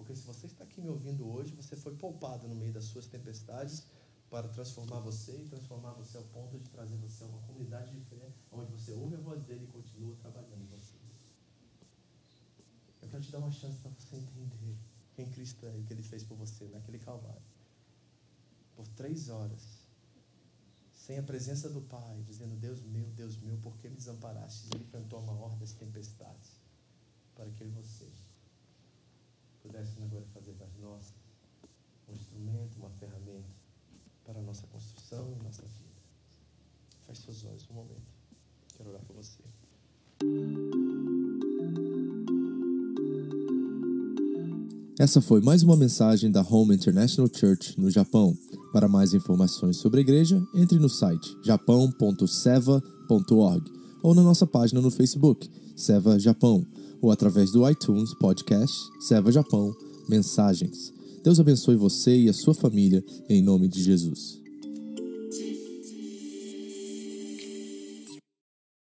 [0.00, 3.06] Porque se você está aqui me ouvindo hoje, você foi poupado no meio das suas
[3.06, 3.86] tempestades
[4.30, 8.00] para transformar você e transformar você ao ponto de trazer você a uma comunidade de
[8.06, 10.96] fé, onde você ouve a voz dele e continua trabalhando em você.
[13.02, 14.74] Eu quero te dar uma chance para você entender
[15.12, 17.42] quem Cristo é e o que ele fez por você naquele Calvário.
[18.74, 19.84] Por três horas,
[20.94, 24.70] sem a presença do Pai, dizendo: Deus meu, Deus meu, por que me desamparaste?
[24.72, 26.52] Ele enfrentou a maior das tempestades
[27.34, 28.10] para que eu e você
[29.62, 31.14] pudéssemos agora fazer das nossas
[32.08, 33.48] um instrumento, uma ferramenta
[34.24, 36.00] para a nossa construção e nossa vida.
[37.06, 38.02] Feche seus olhos um momento.
[38.76, 39.38] Quero orar por você.
[44.98, 48.36] Essa foi mais uma mensagem da Home International Church no Japão.
[48.72, 54.90] Para mais informações sobre a igreja, entre no site japão.seva.org ou na nossa página no
[54.90, 56.66] Facebook, Seva Japão,
[57.00, 59.74] ou através do iTunes Podcast Seva Japão
[60.08, 60.92] Mensagens.
[61.22, 64.39] Deus abençoe você e a sua família, em nome de Jesus.